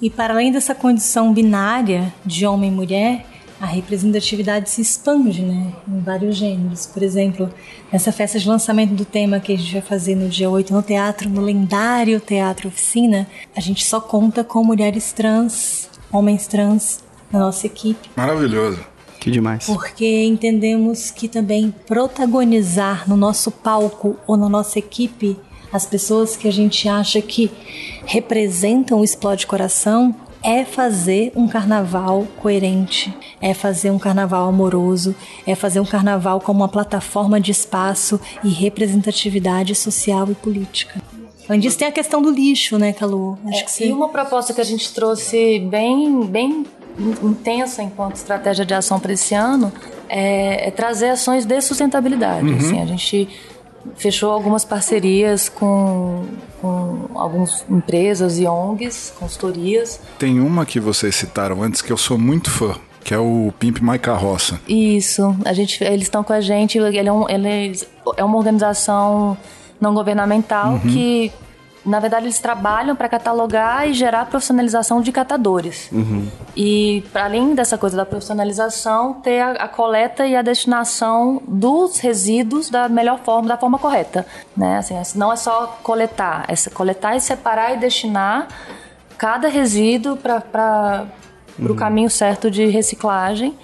E 0.00 0.08
para 0.08 0.32
além 0.32 0.50
dessa 0.50 0.74
condição 0.74 1.32
binária 1.32 2.12
de 2.24 2.46
homem 2.46 2.70
e 2.70 2.74
mulher, 2.74 3.26
a 3.60 3.66
representatividade 3.66 4.70
se 4.70 4.80
expande, 4.80 5.42
né, 5.42 5.72
em 5.86 6.00
vários 6.00 6.36
gêneros. 6.36 6.86
Por 6.86 7.02
exemplo, 7.02 7.52
nessa 7.92 8.10
festa 8.10 8.38
de 8.38 8.48
lançamento 8.48 8.94
do 8.94 9.04
tema 9.04 9.38
que 9.38 9.52
a 9.52 9.58
gente 9.58 9.72
vai 9.72 9.82
fazer 9.82 10.14
no 10.14 10.28
dia 10.28 10.48
8 10.48 10.72
no 10.72 10.82
teatro, 10.82 11.28
no 11.28 11.42
lendário 11.42 12.18
Teatro 12.20 12.68
Oficina, 12.68 13.28
a 13.54 13.60
gente 13.60 13.84
só 13.84 14.00
conta 14.00 14.42
com 14.42 14.64
mulheres 14.64 15.12
trans, 15.12 15.90
homens 16.10 16.46
trans 16.46 17.04
na 17.30 17.38
nossa 17.38 17.66
equipe. 17.66 18.08
Maravilhoso. 18.16 18.80
Que 19.20 19.30
demais. 19.30 19.66
Porque 19.66 20.24
entendemos 20.24 21.10
que 21.10 21.28
também 21.28 21.74
protagonizar 21.86 23.06
no 23.06 23.16
nosso 23.18 23.50
palco 23.50 24.16
ou 24.26 24.38
na 24.38 24.48
nossa 24.48 24.78
equipe 24.78 25.36
as 25.70 25.84
pessoas 25.84 26.36
que 26.36 26.48
a 26.48 26.50
gente 26.50 26.88
acha 26.88 27.20
que 27.20 27.50
representam 28.06 29.00
o 29.00 29.04
Explode 29.04 29.46
Coração 29.46 30.16
é 30.42 30.64
fazer 30.64 31.32
um 31.36 31.46
carnaval 31.46 32.26
coerente, 32.38 33.14
é 33.40 33.52
fazer 33.52 33.90
um 33.90 33.98
carnaval 33.98 34.48
amoroso, 34.48 35.14
é 35.46 35.54
fazer 35.54 35.80
um 35.80 35.84
carnaval 35.84 36.40
como 36.40 36.60
uma 36.60 36.68
plataforma 36.68 37.40
de 37.40 37.50
espaço 37.50 38.20
e 38.42 38.48
representatividade 38.48 39.74
social 39.74 40.30
e 40.30 40.34
política. 40.34 41.00
Além 41.48 41.60
disso, 41.60 41.78
tem 41.78 41.88
a 41.88 41.92
questão 41.92 42.22
do 42.22 42.30
lixo, 42.30 42.78
né, 42.78 42.92
Calu? 42.92 43.38
Acho 43.46 43.60
é, 43.60 43.62
que 43.64 43.70
sim. 43.72 43.88
E 43.88 43.92
uma 43.92 44.08
proposta 44.08 44.54
que 44.54 44.60
a 44.60 44.64
gente 44.64 44.92
trouxe 44.94 45.58
bem, 45.58 46.24
bem 46.24 46.64
intensa 47.22 47.82
enquanto 47.82 48.16
estratégia 48.16 48.64
de 48.64 48.74
ação 48.74 49.00
para 49.00 49.12
esse 49.12 49.34
ano 49.34 49.72
é, 50.08 50.68
é, 50.68 50.70
trazer 50.70 51.10
ações 51.10 51.44
de 51.44 51.60
sustentabilidade. 51.60 52.46
Uhum. 52.46 52.56
Assim, 52.56 52.80
a 52.80 52.86
gente 52.86 53.28
fechou 53.96 54.30
algumas 54.30 54.64
parcerias 54.64 55.48
com, 55.48 56.24
com 56.60 57.08
algumas 57.14 57.64
empresas 57.68 58.38
e 58.38 58.46
ONGs, 58.46 59.12
consultorias. 59.18 60.00
Tem 60.18 60.40
uma 60.40 60.66
que 60.66 60.78
vocês 60.78 61.14
citaram 61.14 61.62
antes 61.62 61.82
que 61.82 61.92
eu 61.92 61.96
sou 61.96 62.18
muito 62.18 62.50
fã, 62.50 62.74
que 63.02 63.14
é 63.14 63.18
o 63.18 63.52
Pimp 63.58 63.80
My 63.80 63.98
Carroça. 63.98 64.60
Isso, 64.68 65.36
a 65.44 65.52
gente, 65.52 65.82
eles 65.82 66.02
estão 66.02 66.22
com 66.22 66.32
a 66.32 66.40
gente, 66.40 66.78
ele 66.78 67.08
é, 67.08 67.12
um, 67.12 67.28
ele 67.28 67.72
é 68.16 68.24
uma 68.24 68.36
organização 68.36 69.36
não 69.80 69.94
governamental 69.94 70.74
uhum. 70.74 70.80
que 70.80 71.32
na 71.84 71.98
verdade, 71.98 72.26
eles 72.26 72.38
trabalham 72.38 72.94
para 72.94 73.08
catalogar 73.08 73.88
e 73.88 73.94
gerar 73.94 74.26
profissionalização 74.26 75.00
de 75.00 75.10
catadores. 75.10 75.88
Uhum. 75.90 76.28
E, 76.54 77.02
além 77.14 77.54
dessa 77.54 77.78
coisa 77.78 77.96
da 77.96 78.04
profissionalização, 78.04 79.14
ter 79.14 79.40
a, 79.40 79.52
a, 79.52 79.68
coleta 79.68 80.26
e 80.26 80.36
a 80.36 80.42
destinação 80.42 81.40
dos 81.48 81.98
resíduos 81.98 82.68
da 82.68 82.88
melhor 82.88 83.20
forma, 83.20 83.48
da 83.48 83.56
forma 83.56 83.78
correta. 83.78 84.26
Né? 84.54 84.76
Assim, 84.76 84.94
não 85.14 85.32
é 85.32 85.36
só 85.36 85.78
coletar, 85.82 86.44
é 86.48 86.70
coletar 86.70 87.16
e 87.16 87.20
separar 87.20 87.74
e 87.74 87.78
destinar 87.78 88.48
cada 89.16 89.48
resíduo 89.48 90.16
para 90.16 91.06
uhum. 91.58 91.72
o 91.72 91.74
caminho 91.74 92.10
certo 92.10 92.50
de 92.50 92.66
reciclagem. 92.66 93.56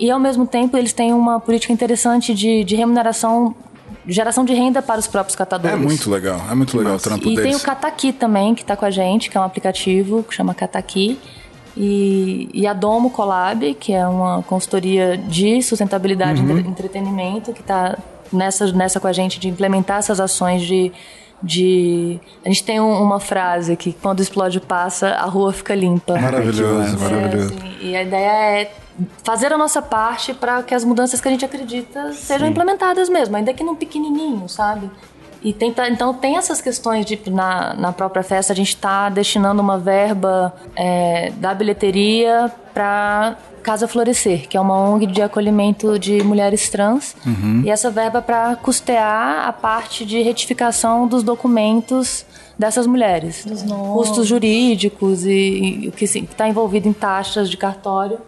E, 0.00 0.10
ao 0.10 0.20
mesmo 0.20 0.46
tempo, 0.46 0.76
eles 0.76 0.92
têm 0.92 1.12
uma 1.12 1.38
política 1.38 1.72
interessante 1.72 2.32
de, 2.32 2.64
de 2.64 2.76
remuneração 2.76 3.54
geração 4.08 4.44
de 4.44 4.54
renda 4.54 4.82
para 4.82 4.98
os 4.98 5.06
próprios 5.06 5.36
catadores. 5.36 5.76
É 5.76 5.78
muito 5.78 6.10
legal, 6.10 6.40
é 6.50 6.54
muito 6.54 6.76
legal 6.76 6.94
Nossa. 6.94 7.06
o 7.06 7.10
trampo 7.10 7.28
e 7.28 7.36
deles. 7.36 7.40
E 7.40 7.50
tem 7.50 7.56
o 7.56 7.60
Cataqui 7.60 8.12
também, 8.12 8.54
que 8.54 8.62
está 8.62 8.76
com 8.76 8.84
a 8.84 8.90
gente, 8.90 9.30
que 9.30 9.36
é 9.36 9.40
um 9.40 9.44
aplicativo 9.44 10.22
que 10.22 10.34
chama 10.34 10.54
Cataqui. 10.54 11.18
E, 11.76 12.48
e 12.52 12.66
a 12.66 12.72
Domo 12.72 13.10
Collab, 13.10 13.74
que 13.74 13.92
é 13.92 14.06
uma 14.06 14.42
consultoria 14.42 15.16
de 15.16 15.62
sustentabilidade 15.62 16.42
uhum. 16.42 16.58
e 16.58 16.60
entretenimento, 16.62 17.52
que 17.52 17.60
está 17.60 17.96
nessa, 18.32 18.72
nessa 18.72 18.98
com 18.98 19.06
a 19.06 19.12
gente 19.12 19.38
de 19.38 19.48
implementar 19.48 19.98
essas 19.98 20.18
ações 20.18 20.62
de 20.62 20.92
de. 21.42 22.18
A 22.44 22.48
gente 22.48 22.64
tem 22.64 22.80
um, 22.80 23.00
uma 23.00 23.20
frase 23.20 23.76
que 23.76 23.92
quando 23.92 24.20
explode 24.20 24.60
passa, 24.60 25.10
a 25.10 25.24
rua 25.24 25.52
fica 25.52 25.74
limpa. 25.74 26.18
Maravilhoso, 26.18 26.98
maravilhoso. 26.98 27.54
É, 27.54 27.56
assim, 27.56 27.76
e 27.80 27.96
a 27.96 28.02
ideia 28.02 28.60
é 28.60 28.72
fazer 29.22 29.52
a 29.52 29.58
nossa 29.58 29.80
parte 29.80 30.34
para 30.34 30.62
que 30.62 30.74
as 30.74 30.84
mudanças 30.84 31.20
que 31.20 31.28
a 31.28 31.30
gente 31.30 31.44
acredita 31.44 32.12
sejam 32.12 32.46
Sim. 32.46 32.52
implementadas 32.52 33.08
mesmo, 33.08 33.36
ainda 33.36 33.52
que 33.52 33.62
num 33.62 33.74
pequenininho, 33.74 34.48
sabe? 34.48 34.90
E 35.42 35.52
tenta, 35.52 35.88
então 35.88 36.12
tem 36.12 36.36
essas 36.36 36.60
questões 36.60 37.06
de 37.06 37.18
na, 37.30 37.74
na 37.74 37.92
própria 37.92 38.24
festa 38.24 38.52
a 38.52 38.56
gente 38.56 38.70
está 38.70 39.08
destinando 39.08 39.62
uma 39.62 39.78
verba 39.78 40.52
é, 40.74 41.30
da 41.36 41.54
bilheteria 41.54 42.50
para 42.74 43.36
Casa 43.62 43.86
Florescer, 43.86 44.48
que 44.48 44.56
é 44.56 44.60
uma 44.60 44.74
ONG 44.74 45.06
de 45.06 45.22
acolhimento 45.22 45.96
de 45.98 46.22
mulheres 46.24 46.68
trans, 46.68 47.14
uhum. 47.24 47.62
e 47.64 47.70
essa 47.70 47.90
verba 47.90 48.20
para 48.20 48.56
custear 48.56 49.46
a 49.46 49.52
parte 49.52 50.04
de 50.04 50.20
retificação 50.22 51.06
dos 51.06 51.22
documentos 51.22 52.24
dessas 52.58 52.86
mulheres, 52.88 53.46
custos 53.92 54.26
jurídicos 54.26 55.24
e, 55.24 55.82
e 55.82 55.88
o 55.88 55.92
que 55.92 56.04
está 56.04 56.48
envolvido 56.48 56.88
em 56.88 56.92
taxas 56.92 57.48
de 57.48 57.56
cartório 57.56 58.18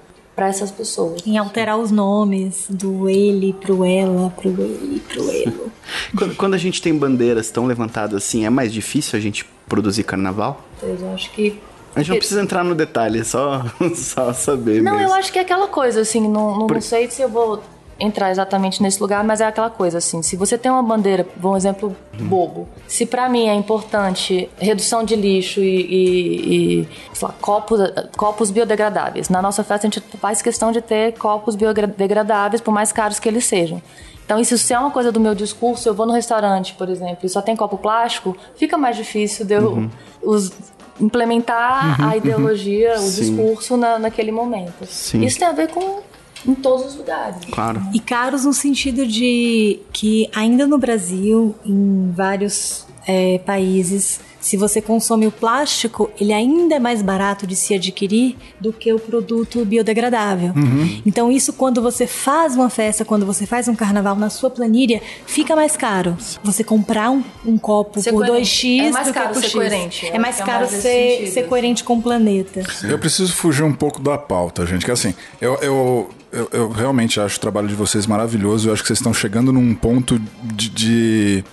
para 0.40 0.48
essas 0.48 0.70
pessoas. 0.70 1.20
Em 1.26 1.36
alterar 1.36 1.76
os 1.76 1.90
nomes 1.90 2.64
do 2.70 3.10
ele 3.10 3.52
pro 3.52 3.84
ela, 3.84 4.30
pro 4.30 4.48
ele 4.48 5.02
pro 5.06 5.22
ele. 5.30 5.70
quando, 6.16 6.34
quando, 6.34 6.54
a 6.54 6.58
gente 6.58 6.80
tem 6.80 6.96
bandeiras 6.96 7.50
tão 7.50 7.66
levantadas 7.66 8.24
assim, 8.24 8.46
é 8.46 8.48
mais 8.48 8.72
difícil 8.72 9.18
a 9.18 9.20
gente 9.20 9.44
produzir 9.68 10.02
carnaval? 10.02 10.64
Eu 10.82 11.12
acho 11.12 11.30
que 11.32 11.60
a 11.94 11.98
gente 11.98 12.08
não 12.08 12.16
precisa 12.16 12.40
entrar 12.40 12.64
no 12.64 12.74
detalhe, 12.74 13.18
é 13.18 13.24
só, 13.24 13.66
só 13.94 14.32
saber. 14.32 14.80
Não, 14.80 14.92
mesmo. 14.92 15.08
eu 15.08 15.12
acho 15.12 15.30
que 15.30 15.38
é 15.38 15.42
aquela 15.42 15.68
coisa, 15.68 16.00
assim, 16.00 16.22
não, 16.22 16.56
não, 16.56 16.66
Por... 16.66 16.74
não 16.76 16.80
sei 16.80 17.10
se 17.10 17.20
eu 17.20 17.28
vou 17.28 17.62
entrar 18.00 18.30
exatamente 18.30 18.82
nesse 18.82 19.00
lugar, 19.00 19.22
mas 19.22 19.40
é 19.40 19.46
aquela 19.46 19.70
coisa 19.70 19.98
assim, 19.98 20.22
se 20.22 20.34
você 20.36 20.56
tem 20.56 20.70
uma 20.70 20.82
bandeira, 20.82 21.26
um 21.42 21.56
exemplo 21.56 21.94
bobo, 22.18 22.66
se 22.88 23.04
para 23.04 23.28
mim 23.28 23.48
é 23.48 23.54
importante 23.54 24.48
redução 24.58 25.04
de 25.04 25.14
lixo 25.14 25.60
e, 25.60 25.80
e, 25.80 26.80
e 26.80 26.88
lá, 27.22 27.34
copos, 27.40 27.80
copos 28.16 28.50
biodegradáveis, 28.50 29.28
na 29.28 29.42
nossa 29.42 29.62
festa 29.62 29.86
a 29.86 29.90
gente 29.90 30.00
faz 30.18 30.40
questão 30.40 30.72
de 30.72 30.80
ter 30.80 31.12
copos 31.18 31.54
biodegradáveis, 31.54 32.60
por 32.60 32.72
mais 32.72 32.90
caros 32.90 33.20
que 33.20 33.28
eles 33.28 33.44
sejam. 33.44 33.82
Então, 34.24 34.38
isso 34.38 34.56
se 34.56 34.72
é 34.72 34.78
uma 34.78 34.92
coisa 34.92 35.10
do 35.10 35.18
meu 35.18 35.34
discurso, 35.34 35.88
eu 35.88 35.94
vou 35.94 36.06
no 36.06 36.12
restaurante, 36.12 36.74
por 36.74 36.88
exemplo, 36.88 37.18
e 37.24 37.28
só 37.28 37.42
tem 37.42 37.56
copo 37.56 37.76
plástico, 37.76 38.36
fica 38.54 38.78
mais 38.78 38.96
difícil 38.96 39.44
de 39.44 39.54
eu 39.54 39.72
uhum. 39.72 39.90
os, 40.22 40.52
implementar 41.00 42.00
uhum, 42.00 42.08
a 42.08 42.16
ideologia, 42.16 42.94
uhum. 42.96 43.06
o 43.06 43.08
Sim. 43.08 43.20
discurso 43.22 43.76
na, 43.76 43.98
naquele 43.98 44.30
momento. 44.30 44.86
Sim. 44.86 45.24
Isso 45.24 45.38
tem 45.38 45.48
a 45.48 45.52
ver 45.52 45.68
com 45.68 46.00
em 46.46 46.54
todos 46.54 46.86
os 46.86 46.96
lugares. 46.96 47.36
Claro. 47.50 47.82
E 47.92 48.00
caros 48.00 48.44
no 48.44 48.52
sentido 48.52 49.06
de 49.06 49.80
que 49.92 50.28
ainda 50.34 50.66
no 50.66 50.78
Brasil, 50.78 51.54
em 51.64 52.12
vários 52.14 52.86
é, 53.06 53.38
países, 53.38 54.20
se 54.40 54.56
você 54.56 54.80
consome 54.80 55.26
o 55.26 55.30
plástico, 55.30 56.10
ele 56.18 56.32
ainda 56.32 56.76
é 56.76 56.78
mais 56.78 57.02
barato 57.02 57.46
de 57.46 57.54
se 57.54 57.74
adquirir 57.74 58.36
do 58.58 58.72
que 58.72 58.92
o 58.92 58.98
produto 58.98 59.64
biodegradável. 59.64 60.52
Uhum. 60.56 61.02
Então, 61.04 61.30
isso 61.30 61.52
quando 61.52 61.82
você 61.82 62.06
faz 62.06 62.56
uma 62.56 62.70
festa, 62.70 63.04
quando 63.04 63.26
você 63.26 63.46
faz 63.46 63.68
um 63.68 63.74
carnaval 63.74 64.16
na 64.16 64.30
sua 64.30 64.48
planilha, 64.48 65.02
fica 65.26 65.54
mais 65.54 65.76
caro. 65.76 66.16
Você 66.42 66.64
comprar 66.64 67.10
um, 67.10 67.22
um 67.44 67.58
copo 67.58 68.00
ser 68.00 68.12
por 68.12 68.24
2x 68.24 68.80
é 68.80 68.90
mais 68.90 69.08
do 69.08 69.12
caro 69.12 69.28
que 69.28 69.34
por 69.34 69.40
ser 69.40 69.48
X. 69.48 69.52
coerente. 69.52 70.06
É 70.06 70.18
mais 70.18 70.40
é 70.40 70.44
caro 70.44 70.66
mais 70.70 70.82
ser, 70.82 71.26
ser 71.28 71.42
coerente 71.46 71.84
com 71.84 71.98
o 71.98 72.02
planeta. 72.02 72.62
Eu 72.82 72.98
preciso 72.98 73.32
fugir 73.34 73.62
um 73.62 73.74
pouco 73.74 74.00
da 74.00 74.16
pauta, 74.16 74.64
gente, 74.64 74.84
que 74.84 74.90
assim, 74.90 75.14
eu, 75.40 75.54
eu 75.56 76.10
eu, 76.32 76.48
eu, 76.52 76.68
realmente 76.70 77.20
acho 77.20 77.38
o 77.38 77.40
trabalho 77.40 77.66
de 77.66 77.74
vocês 77.74 78.06
maravilhoso. 78.06 78.68
Eu 78.68 78.72
acho 78.72 78.82
que 78.82 78.86
vocês 78.86 79.00
estão 79.00 79.12
chegando 79.12 79.52
num 79.52 79.74
ponto 79.74 80.20
de. 80.42 80.70
de 80.70 81.44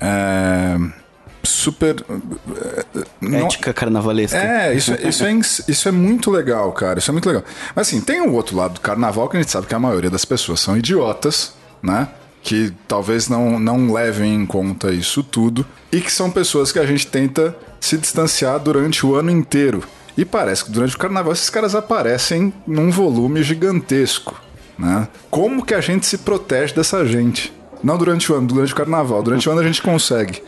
é, 0.00 1.01
super. 1.42 2.04
É, 2.56 2.84
não, 3.20 3.46
Ética 3.46 3.72
carnavalesca. 3.72 4.36
É, 4.36 4.74
isso, 4.74 4.94
isso, 5.06 5.24
é, 5.24 5.32
isso 5.68 5.88
é 5.88 5.92
muito 5.92 6.30
legal, 6.30 6.72
cara. 6.72 6.98
Isso 6.98 7.10
é 7.10 7.12
muito 7.12 7.26
legal. 7.26 7.44
Mas 7.74 7.88
assim, 7.88 8.00
tem 8.00 8.20
o 8.20 8.32
outro 8.32 8.56
lado 8.56 8.74
do 8.74 8.80
carnaval 8.80 9.28
que 9.28 9.36
a 9.36 9.40
gente 9.40 9.50
sabe 9.50 9.66
que 9.66 9.74
a 9.74 9.78
maioria 9.78 10.10
das 10.10 10.24
pessoas 10.24 10.60
são 10.60 10.76
idiotas, 10.76 11.54
né? 11.82 12.08
Que 12.42 12.72
talvez 12.88 13.28
não, 13.28 13.58
não 13.58 13.92
levem 13.92 14.34
em 14.34 14.46
conta 14.46 14.92
isso 14.92 15.22
tudo. 15.22 15.64
E 15.90 16.00
que 16.00 16.10
são 16.10 16.30
pessoas 16.30 16.72
que 16.72 16.78
a 16.78 16.86
gente 16.86 17.06
tenta 17.06 17.56
se 17.80 17.96
distanciar 17.96 18.58
durante 18.58 19.04
o 19.04 19.14
ano 19.14 19.30
inteiro. 19.30 19.82
E 20.16 20.24
parece 20.24 20.64
que 20.64 20.70
durante 20.70 20.94
o 20.94 20.98
carnaval 20.98 21.32
esses 21.32 21.50
caras 21.50 21.74
aparecem 21.74 22.52
num 22.66 22.90
volume 22.90 23.42
gigantesco. 23.42 24.40
Né? 24.78 25.08
Como 25.30 25.64
que 25.64 25.74
a 25.74 25.80
gente 25.80 26.06
se 26.06 26.18
protege 26.18 26.74
dessa 26.74 27.04
gente? 27.06 27.52
Não 27.82 27.96
durante 27.96 28.30
o 28.30 28.34
ano, 28.34 28.46
durante 28.46 28.72
o 28.72 28.76
carnaval. 28.76 29.22
Durante 29.22 29.48
o 29.48 29.52
ano 29.52 29.60
a 29.60 29.64
gente 29.64 29.82
consegue. 29.82 30.42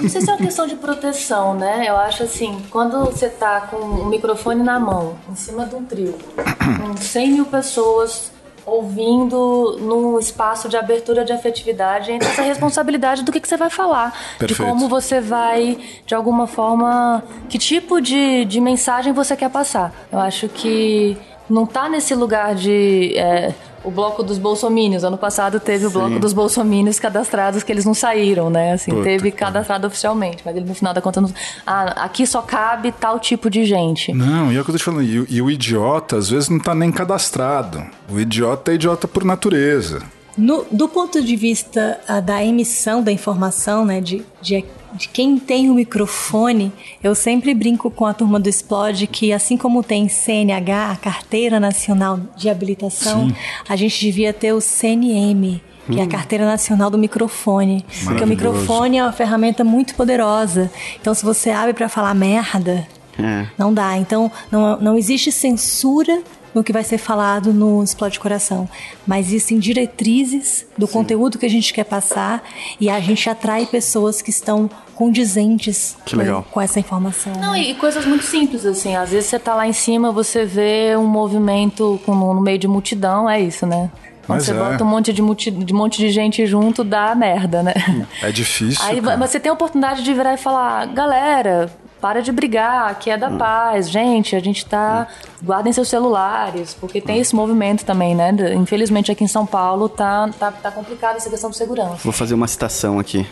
Não 0.00 0.08
sei 0.08 0.20
se 0.20 0.30
é 0.30 0.34
uma 0.34 0.38
questão 0.38 0.66
de 0.66 0.76
proteção, 0.76 1.54
né? 1.54 1.84
Eu 1.88 1.96
acho 1.96 2.22
assim, 2.22 2.62
quando 2.70 3.04
você 3.06 3.28
tá 3.28 3.62
com 3.62 3.76
um 3.76 4.06
microfone 4.06 4.62
na 4.62 4.78
mão, 4.78 5.16
em 5.30 5.34
cima 5.34 5.64
de 5.64 5.74
um 5.74 5.84
trio, 5.84 6.14
com 6.36 6.96
100 6.96 7.32
mil 7.32 7.46
pessoas 7.46 8.30
ouvindo 8.66 9.78
num 9.80 10.18
espaço 10.18 10.68
de 10.68 10.76
abertura 10.76 11.24
de 11.24 11.32
afetividade, 11.32 12.10
entra 12.10 12.28
essa 12.28 12.42
responsabilidade 12.42 13.22
do 13.22 13.30
que, 13.30 13.40
que 13.40 13.46
você 13.46 13.56
vai 13.56 13.70
falar, 13.70 14.12
Perfeito. 14.38 14.60
de 14.60 14.68
como 14.68 14.88
você 14.88 15.20
vai, 15.20 15.78
de 16.04 16.14
alguma 16.16 16.48
forma, 16.48 17.22
que 17.48 17.58
tipo 17.58 18.00
de, 18.00 18.44
de 18.44 18.60
mensagem 18.60 19.12
você 19.12 19.36
quer 19.36 19.50
passar. 19.50 19.94
Eu 20.10 20.18
acho 20.18 20.48
que 20.48 21.16
não 21.48 21.66
tá 21.66 21.88
nesse 21.88 22.14
lugar 22.14 22.54
de 22.54 23.16
é, 23.16 23.54
o 23.84 23.90
bloco 23.90 24.22
dos 24.22 24.36
bolsomínios. 24.36 25.04
Ano 25.04 25.16
passado 25.16 25.60
teve 25.60 25.80
Sim. 25.80 25.86
o 25.86 25.90
bloco 25.90 26.18
dos 26.18 26.32
bolsomínios 26.32 26.98
cadastrados 26.98 27.62
que 27.62 27.70
eles 27.70 27.84
não 27.84 27.94
saíram, 27.94 28.50
né? 28.50 28.72
Assim, 28.72 28.90
Puta, 28.90 29.04
teve 29.04 29.30
cadastrado 29.30 29.86
oficialmente, 29.86 30.42
mas 30.44 30.56
ele 30.56 30.66
no 30.66 30.74
final 30.74 30.92
da 30.92 31.00
conta 31.00 31.20
não... 31.20 31.30
Ah, 31.66 32.04
aqui 32.04 32.26
só 32.26 32.42
cabe 32.42 32.92
tal 32.92 33.20
tipo 33.20 33.48
de 33.48 33.64
gente. 33.64 34.12
Não, 34.12 34.52
e 34.52 34.56
é 34.56 34.60
o 34.60 34.64
que 34.64 34.70
eu 34.70 34.74
tô 34.74 34.78
te 34.78 34.84
falando, 34.84 35.04
e, 35.04 35.24
e 35.28 35.40
o 35.40 35.50
idiota 35.50 36.16
às 36.16 36.28
vezes 36.28 36.48
não 36.48 36.58
tá 36.58 36.74
nem 36.74 36.90
cadastrado. 36.90 37.84
O 38.10 38.18
idiota 38.18 38.72
é 38.72 38.74
idiota 38.74 39.06
por 39.06 39.24
natureza. 39.24 40.02
No, 40.36 40.66
do 40.70 40.88
ponto 40.88 41.22
de 41.22 41.34
vista 41.34 42.00
uh, 42.08 42.20
da 42.20 42.44
emissão 42.44 43.02
da 43.02 43.10
informação, 43.10 43.84
né, 43.84 44.00
de, 44.00 44.24
de 44.42 44.64
de 44.96 45.08
quem 45.08 45.38
tem 45.38 45.70
o 45.70 45.74
microfone, 45.74 46.72
eu 47.02 47.14
sempre 47.14 47.54
brinco 47.54 47.90
com 47.90 48.06
a 48.06 48.14
turma 48.14 48.40
do 48.40 48.48
Explode 48.48 49.06
que, 49.06 49.32
assim 49.32 49.56
como 49.56 49.82
tem 49.82 50.08
CNH, 50.08 50.90
a 50.90 50.96
Carteira 50.96 51.60
Nacional 51.60 52.18
de 52.36 52.48
Habilitação, 52.48 53.28
Sim. 53.28 53.36
a 53.68 53.76
gente 53.76 54.00
devia 54.00 54.32
ter 54.32 54.52
o 54.52 54.60
CNM, 54.60 55.60
que 55.90 55.98
é 55.98 56.02
a 56.02 56.06
hum. 56.06 56.08
Carteira 56.08 56.46
Nacional 56.46 56.90
do 56.90 56.98
Microfone. 56.98 57.84
Porque 58.04 58.24
o 58.24 58.26
microfone 58.26 58.98
é 58.98 59.02
uma 59.02 59.12
ferramenta 59.12 59.62
muito 59.62 59.94
poderosa. 59.94 60.70
Então, 61.00 61.12
se 61.14 61.24
você 61.24 61.50
abre 61.50 61.74
para 61.74 61.88
falar 61.88 62.14
merda, 62.14 62.86
É. 63.18 63.46
Não 63.56 63.72
dá. 63.72 63.96
Então, 63.96 64.30
não, 64.50 64.78
não 64.78 64.98
existe 64.98 65.32
censura 65.32 66.22
no 66.56 66.64
que 66.64 66.72
vai 66.72 66.82
ser 66.82 66.96
falado 66.96 67.52
no 67.52 67.84
Explode 67.84 68.18
Coração. 68.18 68.66
Mas 69.06 69.26
existem 69.26 69.58
diretrizes 69.58 70.64
do 70.76 70.88
conteúdo 70.88 71.38
que 71.38 71.44
a 71.44 71.50
gente 71.50 71.70
quer 71.74 71.84
passar 71.84 72.42
e 72.80 72.88
a 72.88 72.98
gente 72.98 73.28
atrai 73.28 73.66
pessoas 73.66 74.22
que 74.22 74.30
estão 74.30 74.70
condizentes 74.94 75.98
Que 76.06 76.16
legal. 76.16 76.42
Com, 76.44 76.52
com 76.52 76.60
essa 76.62 76.80
informação. 76.80 77.34
Não, 77.34 77.52
né? 77.52 77.60
e 77.60 77.74
coisas 77.74 78.06
muito 78.06 78.24
simples, 78.24 78.64
assim. 78.64 78.96
Às 78.96 79.10
vezes 79.10 79.28
você 79.28 79.38
tá 79.38 79.54
lá 79.54 79.68
em 79.68 79.74
cima, 79.74 80.10
você 80.10 80.46
vê 80.46 80.96
um 80.96 81.06
movimento 81.06 82.00
com- 82.06 82.14
no 82.14 82.40
meio 82.40 82.58
de 82.58 82.66
multidão, 82.66 83.28
é 83.28 83.38
isso, 83.38 83.66
né? 83.66 83.90
Quando 84.26 84.38
Mas 84.38 84.46
você 84.46 84.52
é. 84.52 84.54
bota 84.54 84.82
um 84.82 84.86
monte 84.86 85.12
de, 85.12 85.20
multi, 85.20 85.50
de 85.50 85.74
monte 85.74 85.98
de 85.98 86.08
gente 86.10 86.46
junto, 86.46 86.82
dá 86.82 87.14
merda, 87.14 87.62
né? 87.62 87.74
É 88.22 88.32
difícil. 88.32 88.82
Aí 88.82 89.00
mas 89.02 89.18
você 89.18 89.38
tem 89.38 89.50
a 89.50 89.52
oportunidade 89.52 90.02
de 90.02 90.14
virar 90.14 90.32
e 90.32 90.38
falar, 90.38 90.86
galera, 90.86 91.70
para 92.00 92.20
de 92.20 92.30
brigar, 92.30 92.90
aqui 92.90 93.10
é 93.10 93.16
da 93.16 93.30
paz, 93.30 93.88
gente, 93.88 94.36
a 94.36 94.40
gente 94.40 94.64
tá. 94.66 95.08
Guardem 95.42 95.72
seus 95.72 95.88
celulares, 95.88 96.74
porque 96.74 97.00
tem 97.00 97.18
esse 97.18 97.34
movimento 97.34 97.84
também, 97.84 98.14
né? 98.14 98.34
Infelizmente 98.54 99.12
aqui 99.12 99.24
em 99.24 99.28
São 99.28 99.44
Paulo 99.44 99.88
tá, 99.88 100.28
tá, 100.38 100.50
tá 100.50 100.70
complicado 100.70 101.16
essa 101.16 101.28
questão 101.28 101.50
de 101.50 101.56
segurança. 101.56 101.98
Vou 102.02 102.12
fazer 102.12 102.34
uma 102.34 102.46
citação 102.46 102.98
aqui. 102.98 103.26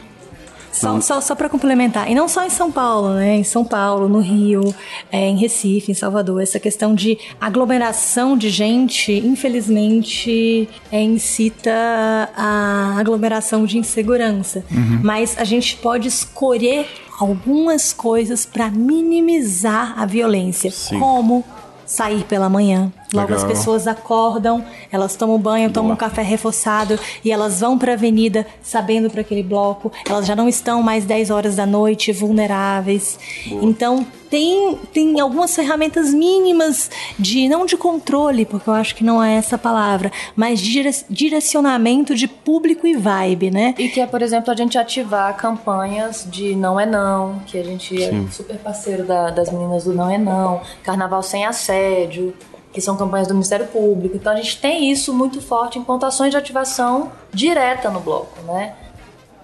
Só, 0.74 1.00
só, 1.00 1.20
só 1.20 1.35
para 1.37 1.48
complementar, 1.48 2.11
e 2.11 2.16
não 2.16 2.27
só 2.27 2.44
em 2.44 2.50
São 2.50 2.70
Paulo, 2.70 3.14
né? 3.14 3.37
Em 3.37 3.44
São 3.44 3.64
Paulo, 3.64 4.09
no 4.09 4.18
Rio, 4.18 4.74
é, 5.11 5.29
em 5.29 5.37
Recife, 5.37 5.92
em 5.92 5.94
Salvador, 5.94 6.42
essa 6.42 6.59
questão 6.59 6.94
de 6.94 7.16
aglomeração 7.40 8.37
de 8.37 8.50
gente, 8.50 9.12
infelizmente, 9.12 10.68
é, 10.90 11.00
incita 11.00 12.29
a 12.37 12.96
aglomeração 12.98 13.64
de 13.64 13.79
insegurança. 13.79 14.64
Mas 15.00 15.38
a 15.38 15.44
gente 15.44 15.77
pode 15.77 16.09
escolher 16.09 16.88
algumas 17.18 17.92
coisas 17.92 18.44
para 18.44 18.70
minimizar 18.70 19.94
a 19.98 20.07
violência, 20.07 20.72
como 20.98 21.44
sair 21.87 22.24
pela 22.24 22.48
manhã. 22.48 22.92
Logo 23.14 23.29
Legal. 23.33 23.44
as 23.46 23.53
pessoas 23.59 23.87
acordam, 23.87 24.64
elas 24.90 25.14
tomam 25.16 25.38
banho, 25.38 25.70
tomam 25.70 25.92
um 25.92 25.96
café 25.96 26.20
reforçado 26.22 26.98
e 27.24 27.31
elas 27.33 27.61
vão 27.61 27.79
para 27.79 27.92
a 27.92 27.94
avenida 27.94 28.46
sabendo 28.62 29.09
para 29.09 29.20
aquele 29.20 29.42
bloco. 29.42 29.92
Elas 30.09 30.27
já 30.27 30.35
não 30.35 30.48
estão 30.48 30.83
mais 30.83 31.05
10 31.05 31.31
horas 31.31 31.57
da 31.57 31.64
noite 31.64 32.11
vulneráveis. 32.12 33.18
Então 33.62 34.05
tem, 34.29 34.77
tem 34.92 35.20
algumas 35.20 35.55
ferramentas 35.55 36.12
mínimas 36.12 36.90
de 37.18 37.48
não 37.48 37.64
de 37.64 37.77
controle, 37.77 38.44
porque 38.44 38.68
eu 38.68 38.74
acho 38.74 38.94
que 38.96 39.05
não 39.05 39.22
é 39.22 39.37
essa 39.37 39.57
palavra, 39.57 40.11
mas 40.35 40.59
de 40.61 40.72
dire- 40.72 41.05
direcionamento 41.09 42.14
de 42.16 42.27
público 42.27 42.87
e 42.87 42.96
vibe, 42.96 43.50
né? 43.50 43.74
E 43.79 43.88
que 43.88 44.00
é, 44.00 44.07
por 44.07 44.22
exemplo, 44.22 44.50
a 44.53 44.57
gente 44.57 44.77
ativar 44.77 45.37
campanhas 45.37 46.27
de 46.29 46.57
não 46.57 46.81
é 46.81 46.87
não, 46.87 47.38
que 47.46 47.57
a 47.59 47.62
gente 47.62 48.03
é 48.03 48.11
super 48.33 48.57
parceiro 48.59 49.05
da- 49.05 49.31
das 49.31 49.50
meninas 49.53 49.85
do 49.85 49.92
não 49.94 50.11
é 50.11 50.18
não, 50.18 50.61
carnaval 50.83 51.22
sem 51.22 51.44
assédio, 51.46 52.35
que 52.75 52.81
são 52.81 52.97
campanhas 52.97 53.29
do 53.29 53.35
Ministério 53.35 53.69
Público. 53.69 54.17
Então 54.17 54.33
a 54.33 54.37
gente 54.37 54.61
tem 54.61 54.91
isso 54.91 55.15
muito 55.15 55.41
forte 55.41 55.79
enquanto 55.79 56.05
ações 56.05 56.33
de 56.33 56.37
ativação 56.37 57.13
direta 57.33 57.89
no 57.89 58.01
bloco, 58.01 58.43
né? 58.43 58.75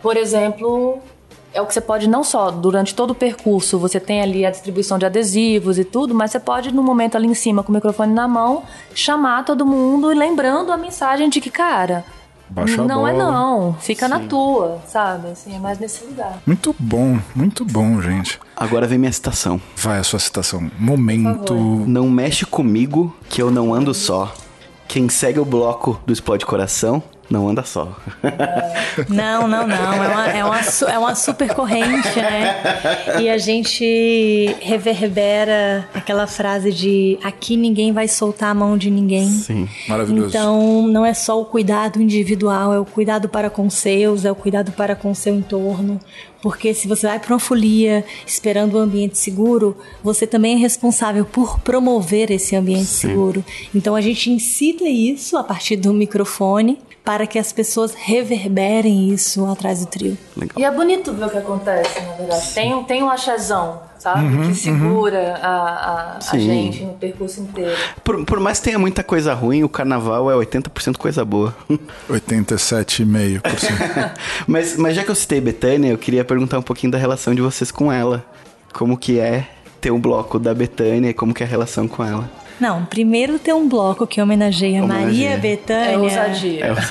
Por 0.03 0.17
exemplo, 0.17 0.99
é 1.55 1.63
o 1.63 1.67
que 1.67 1.73
você 1.73 1.81
pode 1.81 2.09
não 2.09 2.25
só 2.25 2.51
durante 2.51 2.93
todo 2.93 3.13
o 3.13 3.15
percurso, 3.15 3.79
você 3.79 4.01
tem 4.01 4.21
ali 4.21 4.45
a 4.45 4.51
distribuição 4.51 4.99
de 4.99 5.07
adesivos 5.07 5.79
e 5.79 5.85
tudo, 5.85 6.13
mas 6.13 6.33
você 6.33 6.41
pode 6.41 6.75
no 6.75 6.83
momento 6.83 7.17
ali 7.17 7.29
em 7.29 7.35
cima 7.35 7.63
com 7.63 7.71
o 7.71 7.75
microfone 7.75 8.13
na 8.13 8.27
mão 8.27 8.65
chamar 8.95 9.45
todo 9.45 9.65
mundo 9.65 10.11
e 10.13 10.15
lembrando 10.15 10.73
a 10.73 10.77
mensagem 10.77 11.29
de 11.29 11.41
que, 11.41 11.51
cara, 11.51 12.05
Baixa 12.51 12.83
a 12.83 12.85
não 12.85 13.07
é 13.07 13.13
bola. 13.13 13.33
não, 13.33 13.75
fica 13.75 14.09
na 14.09 14.21
tua, 14.21 14.81
sabe? 14.87 15.29
Assim, 15.29 15.55
é 15.55 15.59
mais 15.59 15.79
nesse 15.79 16.05
lugar. 16.05 16.41
Muito 16.45 16.75
bom, 16.79 17.19
muito 17.35 17.65
bom, 17.65 18.01
gente. 18.03 18.41
Agora 18.57 18.87
vem 18.87 18.99
minha 18.99 19.13
citação. 19.13 19.61
Vai 19.77 19.99
a 19.99 20.03
sua 20.03 20.19
citação. 20.19 20.71
Momento. 20.79 21.55
Não 21.55 22.11
mexe 22.11 22.45
comigo 22.45 23.15
que 23.29 23.41
eu 23.41 23.51
não 23.51 23.73
ando 23.73 23.95
só. 23.95 24.35
Quem 24.89 25.09
segue 25.09 25.39
o 25.39 25.45
bloco 25.45 26.01
do 26.05 26.13
Explode 26.13 26.45
Coração 26.45 27.01
não 27.31 27.49
anda 27.49 27.63
só. 27.63 27.97
Não, 29.09 29.47
não, 29.47 29.67
não. 29.67 29.95
É 29.95 30.09
uma, 30.09 30.27
é 30.29 30.45
uma, 30.45 30.61
é 30.91 30.99
uma 30.99 31.15
super 31.15 31.55
corrente, 31.55 32.17
né? 32.17 32.57
E 33.21 33.29
a 33.29 33.39
gente 33.39 34.57
reverbera 34.61 35.89
aquela 35.95 36.27
frase 36.27 36.73
de 36.73 37.17
aqui 37.23 37.57
ninguém 37.57 37.93
vai 37.93 38.09
soltar 38.09 38.51
a 38.51 38.55
mão 38.55 38.77
de 38.77 38.91
ninguém. 38.91 39.29
Sim. 39.29 39.69
Maravilhoso. 39.89 40.29
Então, 40.29 40.87
não 40.89 41.07
é 41.07 41.15
só 41.15 41.41
o 41.41 41.45
cuidado 41.45 42.03
individual, 42.03 42.75
é 42.75 42.81
o 42.81 42.85
cuidado 42.85 43.29
para 43.29 43.49
com 43.49 43.71
seus, 43.71 44.25
é 44.25 44.33
o 44.33 44.35
cuidado 44.35 44.73
para 44.73 44.97
com 44.97 45.15
seu 45.15 45.35
entorno. 45.35 46.01
Porque 46.43 46.75
se 46.75 46.89
você 46.89 47.07
vai 47.07 47.21
para 47.21 47.35
uma 47.35 47.39
folia 47.39 48.05
esperando 48.27 48.77
um 48.77 48.81
ambiente 48.81 49.19
seguro, 49.19 49.77
você 50.03 50.27
também 50.27 50.55
é 50.55 50.59
responsável 50.59 51.25
por 51.25 51.61
promover 51.61 52.31
esse 52.31 52.57
ambiente 52.57 52.87
seguro. 52.87 53.45
Então, 53.75 53.95
a 53.95 54.01
gente 54.01 54.31
incita 54.31 54.85
isso 54.85 55.37
a 55.37 55.45
partir 55.45 55.77
do 55.77 55.93
microfone 55.93 56.79
para 57.11 57.27
que 57.27 57.41
as 57.41 57.53
pessoas 57.53 57.93
reverberem 57.93 59.09
isso 59.11 59.45
atrás 59.51 59.81
do 59.81 59.87
trio. 59.87 60.17
E 60.57 60.65
é 60.65 60.71
bonito 60.71 61.13
ver 61.13 61.25
o 61.25 61.29
que 61.29 61.39
acontece, 61.39 62.01
na 62.03 62.13
verdade. 62.13 62.55
Tem, 62.55 62.73
um- 62.73 62.85
tem 62.85 63.03
um 63.03 63.11
achazão, 63.11 63.81
sabe? 63.99 64.47
que 64.47 64.55
segura 64.55 65.35
a, 65.43 65.49
a, 65.49 66.17
a 66.19 66.21
Sim. 66.21 66.39
gente 66.39 66.85
no 66.85 66.93
percurso 66.93 67.41
inteiro. 67.41 67.77
Por, 68.05 68.25
por 68.25 68.39
mais 68.39 68.61
que 68.61 68.67
tenha 68.67 68.79
muita 68.79 69.03
coisa 69.03 69.35
ruim, 69.35 69.65
o 69.65 69.69
carnaval 69.69 70.31
é 70.31 70.35
80% 70.37 70.99
coisa 70.99 71.25
boa. 71.25 71.53
87,5%. 72.09 73.41
mas, 74.47 74.77
mas 74.77 74.95
já 74.95 75.03
que 75.03 75.11
eu 75.11 75.15
citei 75.17 75.41
Betânia, 75.41 75.91
eu 75.91 75.99
queria 75.99 76.25
perguntar 76.25 76.61
um 76.61 76.63
pouquinho 76.63 76.93
da 76.93 76.99
relação 76.99 77.35
de 77.35 77.43
vocês 77.43 77.73
com 77.73 77.91
ela. 77.93 78.25
Como 78.73 78.97
que 78.97 79.19
é 79.19 79.49
ter 79.81 79.91
um 79.91 80.01
bloco 80.01 80.39
da 80.39 80.55
Betânia 80.55 81.11
e 81.11 81.15
como 81.15 81.35
que 81.35 81.43
é 81.43 81.47
a 81.47 81.49
relação 81.49 81.89
com 81.89 82.05
ela? 82.05 82.31
Não, 82.61 82.85
primeiro 82.85 83.39
tem 83.39 83.55
um 83.55 83.69
bloco 83.69 84.07
que 84.07 84.21
homenageia. 84.21 84.87
Maria 84.87 85.37
Bethânia. 85.39 85.93
É 85.93 85.99
ousadia. 85.99 86.67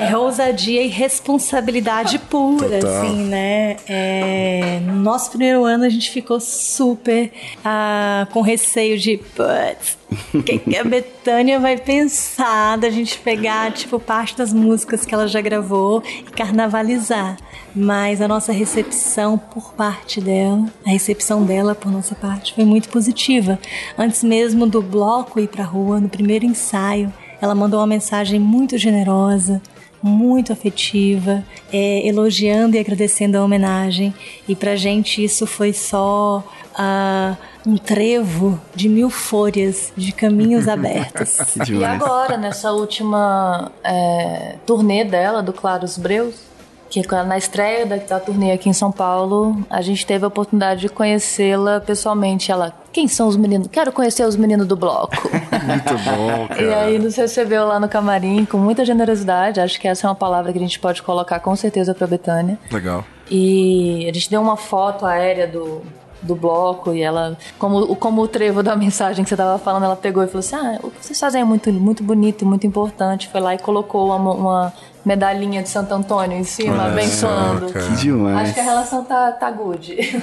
É 0.00 0.16
ousadia 0.16 0.82
e 0.82 0.88
responsabilidade 0.88 2.18
pura, 2.18 2.80
Total. 2.80 3.02
assim, 3.02 3.24
né? 3.24 3.76
É, 3.88 4.80
no 4.84 4.94
nosso 4.94 5.30
primeiro 5.30 5.64
ano 5.64 5.84
a 5.84 5.88
gente 5.88 6.10
ficou 6.10 6.38
super 6.40 7.30
ah, 7.64 8.26
com 8.32 8.40
receio 8.40 8.98
de, 8.98 9.18
putz, 9.18 9.96
o 10.34 10.42
que, 10.42 10.58
que 10.58 10.76
a 10.76 10.84
Betânia 10.84 11.58
vai 11.58 11.76
pensar 11.76 12.76
da 12.78 12.90
gente 12.90 13.18
pegar, 13.18 13.72
tipo, 13.72 13.98
parte 13.98 14.36
das 14.36 14.52
músicas 14.52 15.04
que 15.04 15.14
ela 15.14 15.26
já 15.26 15.40
gravou 15.40 16.02
e 16.06 16.30
carnavalizar. 16.30 17.36
Mas 17.74 18.20
a 18.20 18.28
nossa 18.28 18.52
recepção 18.52 19.38
por 19.38 19.72
parte 19.72 20.20
dela, 20.20 20.66
a 20.84 20.90
recepção 20.90 21.42
dela 21.42 21.74
por 21.74 21.90
nossa 21.90 22.14
parte 22.14 22.54
foi 22.54 22.64
muito 22.64 22.90
positiva. 22.90 23.58
Antes 23.96 24.22
mesmo 24.22 24.66
do 24.66 24.82
bloco 24.92 25.40
ir 25.40 25.48
pra 25.48 25.64
rua, 25.64 25.98
no 25.98 26.08
primeiro 26.08 26.44
ensaio, 26.44 27.10
ela 27.40 27.54
mandou 27.54 27.80
uma 27.80 27.86
mensagem 27.86 28.38
muito 28.38 28.76
generosa, 28.76 29.60
muito 30.02 30.52
afetiva, 30.52 31.42
é, 31.72 32.06
elogiando 32.06 32.76
e 32.76 32.78
agradecendo 32.78 33.38
a 33.38 33.44
homenagem. 33.44 34.14
E 34.46 34.54
pra 34.54 34.76
gente 34.76 35.24
isso 35.24 35.46
foi 35.46 35.72
só 35.72 36.44
ah, 36.74 37.36
um 37.66 37.76
trevo 37.76 38.60
de 38.74 38.88
mil 38.88 39.08
folhas, 39.08 39.92
de 39.96 40.12
caminhos 40.12 40.68
abertos. 40.68 41.38
E 41.68 41.84
agora, 41.84 42.36
nessa 42.36 42.72
última 42.72 43.72
é, 43.82 44.56
turnê 44.66 45.04
dela, 45.04 45.42
do 45.42 45.52
Claros 45.52 45.96
Breus, 45.96 46.51
que 47.00 47.06
na 47.24 47.38
estreia 47.38 47.86
da, 47.86 47.96
da 47.96 48.20
turnê 48.20 48.52
aqui 48.52 48.68
em 48.68 48.72
São 48.72 48.92
Paulo, 48.92 49.56
a 49.70 49.80
gente 49.80 50.04
teve 50.04 50.24
a 50.24 50.28
oportunidade 50.28 50.82
de 50.82 50.88
conhecê-la 50.88 51.80
pessoalmente. 51.80 52.52
Ela, 52.52 52.72
quem 52.92 53.08
são 53.08 53.28
os 53.28 53.36
meninos? 53.36 53.68
Quero 53.68 53.92
conhecer 53.92 54.24
os 54.24 54.36
meninos 54.36 54.66
do 54.66 54.76
bloco. 54.76 55.16
Muito 55.64 55.98
bom, 56.04 56.48
cara. 56.48 56.62
E 56.62 56.74
aí 56.74 56.98
nos 56.98 57.16
recebeu 57.16 57.66
lá 57.66 57.80
no 57.80 57.88
camarim 57.88 58.44
com 58.44 58.58
muita 58.58 58.84
generosidade. 58.84 59.60
Acho 59.60 59.80
que 59.80 59.88
essa 59.88 60.06
é 60.06 60.10
uma 60.10 60.16
palavra 60.16 60.52
que 60.52 60.58
a 60.58 60.60
gente 60.60 60.78
pode 60.78 61.02
colocar 61.02 61.40
com 61.40 61.56
certeza 61.56 61.94
pra 61.94 62.06
Betânia. 62.06 62.58
Legal. 62.70 63.04
E 63.30 64.06
a 64.08 64.12
gente 64.12 64.28
deu 64.28 64.42
uma 64.42 64.56
foto 64.56 65.06
aérea 65.06 65.46
do, 65.46 65.82
do 66.22 66.34
bloco 66.34 66.92
e 66.94 67.02
ela, 67.02 67.36
como, 67.58 67.94
como 67.96 68.22
o 68.22 68.28
trevo 68.28 68.62
da 68.62 68.74
mensagem 68.76 69.24
que 69.24 69.28
você 69.28 69.36
tava 69.36 69.58
falando, 69.58 69.84
ela 69.84 69.96
pegou 69.96 70.22
e 70.22 70.26
falou 70.26 70.40
assim: 70.40 70.56
Ah, 70.56 70.78
o 70.82 70.90
que 70.90 71.04
vocês 71.04 71.18
fazem 71.18 71.40
é 71.40 71.44
muito, 71.44 71.72
muito 71.72 72.02
bonito 72.02 72.42
e 72.42 72.44
muito 72.44 72.66
importante. 72.66 73.28
Foi 73.28 73.40
lá 73.40 73.54
e 73.54 73.58
colocou 73.58 74.14
uma, 74.14 74.32
uma 74.32 74.72
medalhinha 75.04 75.62
de 75.62 75.68
Santo 75.68 75.92
Antônio 75.92 76.38
em 76.38 76.44
cima, 76.44 76.74
Olha 76.74 76.92
abençoando. 76.92 77.68
só. 77.68 77.78
Que 77.78 77.96
demais. 77.96 78.38
Acho 78.38 78.54
que 78.54 78.60
a 78.60 78.64
relação 78.64 79.04
tá, 79.04 79.32
tá 79.32 79.50
good. 79.50 79.96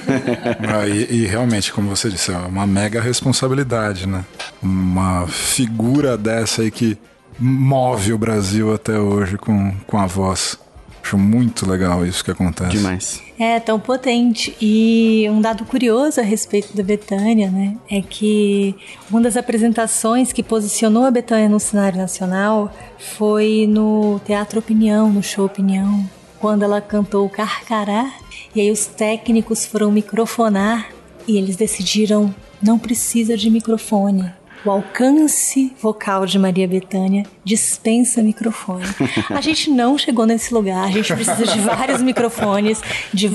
Ah, 0.72 0.86
e, 0.86 1.22
e 1.22 1.26
realmente, 1.26 1.72
como 1.72 1.94
você 1.94 2.08
disse, 2.08 2.32
é 2.32 2.36
uma 2.36 2.66
mega 2.66 3.00
responsabilidade, 3.00 4.06
né? 4.06 4.24
Uma 4.62 5.26
figura 5.26 6.16
dessa 6.16 6.62
aí 6.62 6.70
que 6.70 6.96
move 7.38 8.12
o 8.12 8.18
Brasil 8.18 8.72
até 8.72 8.98
hoje 8.98 9.36
com, 9.36 9.72
com 9.86 9.98
a 9.98 10.06
voz. 10.06 10.58
Acho 11.10 11.18
muito 11.18 11.68
legal 11.68 12.06
isso 12.06 12.24
que 12.24 12.30
acontece. 12.30 12.70
Demais. 12.70 13.20
É, 13.36 13.58
tão 13.58 13.80
potente. 13.80 14.56
E 14.60 15.26
um 15.28 15.40
dado 15.40 15.64
curioso 15.64 16.20
a 16.20 16.22
respeito 16.22 16.76
da 16.76 16.84
Betânia, 16.84 17.50
né? 17.50 17.76
É 17.90 18.00
que 18.00 18.76
uma 19.10 19.20
das 19.20 19.36
apresentações 19.36 20.32
que 20.32 20.40
posicionou 20.40 21.04
a 21.04 21.10
Betânia 21.10 21.48
no 21.48 21.58
cenário 21.58 21.98
nacional 21.98 22.72
foi 22.96 23.66
no 23.68 24.20
Teatro 24.24 24.60
Opinião, 24.60 25.10
no 25.10 25.20
show 25.20 25.46
Opinião, 25.46 26.08
quando 26.38 26.62
ela 26.62 26.80
cantou 26.80 27.28
Carcará. 27.28 28.12
E 28.54 28.60
aí 28.60 28.70
os 28.70 28.86
técnicos 28.86 29.66
foram 29.66 29.90
microfonar 29.90 30.90
e 31.26 31.36
eles 31.36 31.56
decidiram 31.56 32.32
não 32.62 32.78
precisa 32.78 33.36
de 33.36 33.50
microfone. 33.50 34.30
O 34.64 34.70
alcance 34.70 35.72
vocal 35.80 36.24
de 36.24 36.38
Maria 36.38 36.68
Bethânia 36.68 37.24
dispensa 37.44 38.22
microfone. 38.22 38.84
A 39.30 39.40
gente 39.40 39.70
não 39.70 39.96
chegou 39.96 40.26
nesse 40.26 40.52
lugar, 40.52 40.84
a 40.84 40.90
gente 40.90 41.12
precisa 41.14 41.46
de 41.46 41.58
vários 41.60 42.02
microfones, 42.02 42.82
de, 43.12 43.30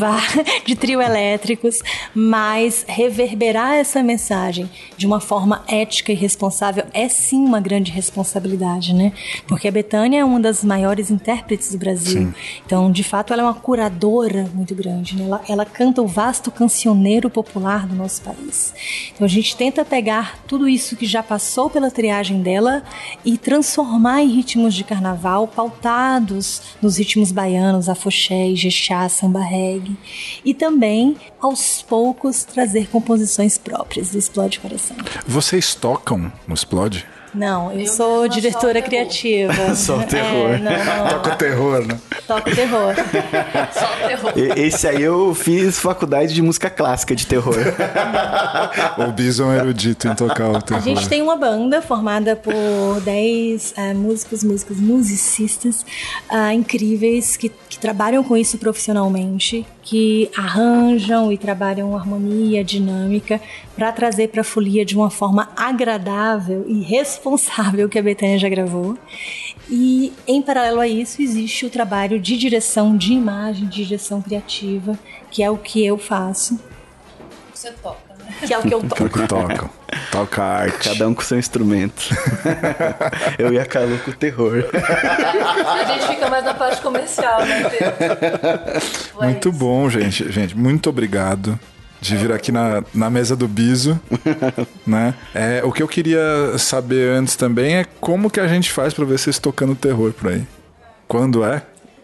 de 0.65 0.75
trio 0.75 1.01
elétricos, 1.01 1.79
mas 2.13 2.85
reverberar 2.87 3.73
essa 3.73 4.03
mensagem 4.03 4.69
de 4.95 5.07
uma 5.07 5.19
forma 5.19 5.63
ética 5.67 6.11
e 6.11 6.15
responsável 6.15 6.85
é 6.93 7.09
sim 7.09 7.43
uma 7.43 7.59
grande 7.59 7.91
responsabilidade, 7.91 8.93
né? 8.93 9.11
Porque 9.47 9.67
a 9.67 9.71
Bethânia 9.71 10.19
é 10.19 10.25
uma 10.25 10.39
das 10.39 10.63
maiores 10.63 11.09
intérpretes 11.09 11.71
do 11.71 11.77
Brasil. 11.77 12.27
Sim. 12.27 12.33
Então, 12.65 12.91
de 12.91 13.03
fato, 13.03 13.33
ela 13.33 13.41
é 13.41 13.45
uma 13.45 13.53
curadora 13.53 14.47
muito 14.53 14.75
grande, 14.75 15.15
né? 15.15 15.25
Ela, 15.25 15.41
ela 15.49 15.65
canta 15.65 16.01
o 16.01 16.07
vasto 16.07 16.51
cancioneiro 16.51 17.29
popular 17.29 17.87
do 17.87 17.95
nosso 17.95 18.21
país. 18.21 18.73
Então, 19.13 19.25
a 19.25 19.29
gente 19.29 19.55
tenta 19.55 19.83
pegar 19.83 20.39
tudo 20.47 20.69
isso 20.69 20.95
que 20.95 21.05
já 21.05 21.23
passou 21.23 21.69
pela 21.69 21.89
triagem 21.89 22.41
dela 22.41 22.83
e 23.23 23.37
transformar 23.37 23.94
em 24.21 24.27
ritmos 24.27 24.73
de 24.73 24.83
carnaval 24.83 25.47
pautados 25.47 26.61
nos 26.81 26.97
ritmos 26.97 27.31
baianos, 27.31 27.89
afoxé, 27.89 28.53
jexá, 28.55 29.07
samba 29.09 29.41
reggae. 29.41 29.97
E 30.43 30.53
também, 30.53 31.15
aos 31.39 31.81
poucos, 31.81 32.43
trazer 32.43 32.87
composições 32.89 33.57
próprias 33.57 34.11
do 34.11 34.17
Explode 34.17 34.59
Coração. 34.59 34.97
Vocês 35.27 35.75
tocam 35.75 36.31
no 36.47 36.53
Explode? 36.53 37.05
Não, 37.35 37.71
eu, 37.71 37.81
eu 37.81 37.87
sou 37.87 38.27
diretora 38.27 38.81
criativa. 38.81 39.75
só 39.75 39.99
o 39.99 40.03
terror. 40.03 40.35
É, 40.55 40.57
não, 40.59 40.71
não. 40.71 41.09
Toca 41.09 41.33
o 41.33 41.35
terror, 41.37 41.85
né? 41.85 41.99
Toca 42.27 42.49
o 42.49 42.55
terror. 42.55 42.93
só 43.73 43.85
o 43.85 44.07
terror. 44.07 44.33
Esse 44.55 44.87
aí 44.87 45.01
eu 45.01 45.33
fiz 45.33 45.79
faculdade 45.79 46.33
de 46.33 46.41
música 46.41 46.69
clássica 46.69 47.15
de 47.15 47.25
terror. 47.25 47.55
o 48.97 49.11
Bison 49.11 49.51
é 49.51 49.57
erudito 49.57 50.07
em 50.07 50.15
tocar 50.15 50.49
o 50.49 50.61
terror. 50.61 50.81
A 50.81 50.85
gente 50.85 51.09
tem 51.09 51.21
uma 51.21 51.35
banda 51.35 51.81
formada 51.81 52.35
por 52.35 53.01
10 53.01 53.71
uh, 53.71 53.73
é, 53.79 53.93
músicos, 53.93 54.43
músicas, 54.43 54.77
musicistas 54.77 55.85
uh, 56.31 56.51
incríveis 56.51 57.35
que, 57.35 57.49
que 57.69 57.77
trabalham 57.77 58.23
com 58.23 58.37
isso 58.37 58.57
profissionalmente, 58.57 59.65
que 59.85 60.31
arranjam 60.35 61.31
e 61.31 61.37
trabalham 61.37 61.95
harmonia, 61.95 62.63
dinâmica, 62.63 63.39
para 63.75 63.91
trazer 63.91 64.29
para 64.29 64.41
a 64.41 64.43
folia 64.43 64.83
de 64.83 64.95
uma 64.95 65.11
forma 65.11 65.51
agradável 65.55 66.65
e 66.67 66.81
responsável 66.81 67.87
que 67.87 67.99
a 67.99 68.01
Betânia 68.01 68.39
já 68.39 68.49
gravou. 68.49 68.97
E 69.69 70.11
em 70.27 70.41
paralelo 70.41 70.79
a 70.79 70.87
isso 70.87 71.21
existe 71.21 71.67
o 71.67 71.69
trabalho 71.69 72.19
de 72.19 72.35
direção 72.35 72.97
de 72.97 73.13
imagem, 73.13 73.67
de 73.67 73.83
direção 73.83 74.23
criativa, 74.23 74.97
que 75.29 75.43
é 75.43 75.51
o 75.51 75.57
que 75.57 75.85
eu 75.85 75.99
faço. 75.99 76.59
Você 77.53 77.69
né? 77.69 78.04
Que 78.45 78.53
é 78.53 78.57
o 78.57 78.61
que 78.61 78.73
eu 78.73 78.83
toco. 78.83 79.09
que 79.09 79.27
toca. 79.27 79.69
Toca 80.11 80.43
arte. 80.43 80.89
Cada 80.89 81.07
um 81.07 81.13
com 81.13 81.21
seu 81.21 81.39
instrumento. 81.39 82.09
eu 83.39 83.53
ia 83.53 83.65
calar 83.65 83.97
com 83.99 84.11
o 84.11 84.13
terror. 84.13 84.65
a 84.73 85.83
gente 85.85 86.07
fica 86.07 86.29
mais 86.29 86.43
na 86.43 86.53
parte 86.53 86.81
comercial, 86.81 87.45
né, 87.45 87.63
Muito 89.21 89.51
bom, 89.51 89.89
gente. 89.89 90.31
Gente, 90.31 90.55
muito 90.55 90.89
obrigado 90.89 91.57
de 92.01 92.15
vir 92.17 92.31
aqui 92.31 92.51
na, 92.51 92.83
na 92.93 93.09
mesa 93.09 93.35
do 93.35 93.47
Biso, 93.47 93.99
né? 94.85 95.15
É, 95.33 95.61
o 95.63 95.71
que 95.71 95.81
eu 95.81 95.87
queria 95.87 96.55
saber 96.57 97.11
antes 97.11 97.35
também 97.35 97.77
é 97.77 97.85
como 97.99 98.29
que 98.29 98.39
a 98.39 98.47
gente 98.47 98.71
faz 98.71 98.93
para 98.93 99.05
ver 99.05 99.17
vocês 99.17 99.39
tocando 99.39 99.75
terror 99.75 100.11
por 100.13 100.31
aí. 100.31 100.45
Quando 101.07 101.43
é? 101.43 101.63